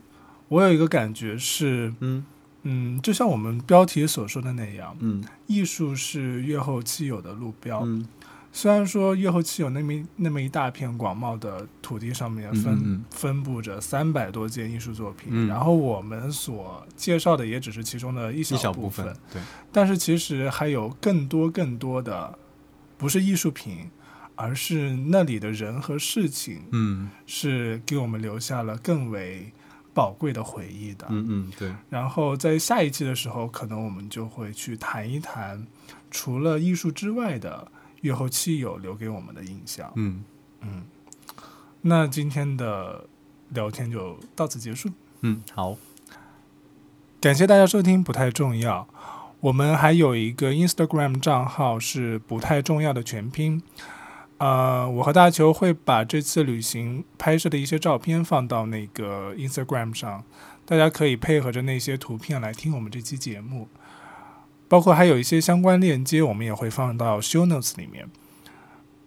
[0.50, 2.26] 我有一个感觉是，嗯
[2.64, 7.82] 嗯，就像我们标题所说的那样，嗯艺术是越后期有的路标。
[7.86, 8.08] 嗯。
[8.52, 15.48] 虽然说越后期有那么那么一大片广袤的土地上面分、嗯嗯分布着三百多件艺术作品，嗯。
[15.48, 19.40] 然后我们所介绍的也只是其中的一一小部部分，对，
[19.72, 22.40] 但是其实还有更多更多的，
[22.98, 23.92] 不是艺术品，
[24.34, 27.12] 而是那里的人和事情，嗯。
[27.28, 29.54] 是给我们留下了更为
[30.00, 31.06] 宝贵的回忆的。
[31.10, 35.68] 嗯嗯对，然后在下一期的时候，可能我们就会去谈一谈，
[36.10, 37.70] 除了艺术之外的
[38.00, 39.92] 越后期友留给我们的印象。
[39.96, 40.24] 嗯
[40.62, 40.86] 嗯，
[41.82, 43.06] 那今天的
[43.50, 44.90] 聊天就到此结束，
[45.20, 45.76] 嗯好，
[47.20, 48.88] 感谢大家收听，不太重要。
[49.42, 53.62] 我们还有一个 Instagram 账号是不太重要的全拼。
[54.40, 60.24] 呃，我和大球会把这次旅行拍摄的一些照片放到那个 Instagram 上，
[60.66, 63.68] 大家可以配合着那些图片来听我们这期节目。
[64.70, 68.08] 包括还有一些相关链接，我们也会放到 Show Notes 里面。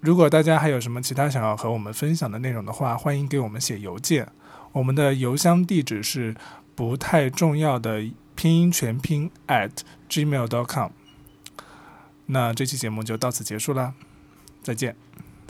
[0.00, 4.28] 如果大家还有什么其他想要和我们分享的内容的话，欢迎给我们写邮件。
[4.72, 6.34] 我们的邮箱地址是
[6.74, 8.02] 不太重要的
[8.34, 9.70] 拼音全拼 at
[10.10, 10.90] gmail.com。
[12.26, 13.94] 那这期节目就到此结束啦，
[14.62, 14.96] 再见。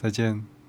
[0.02, 0.61] 再见。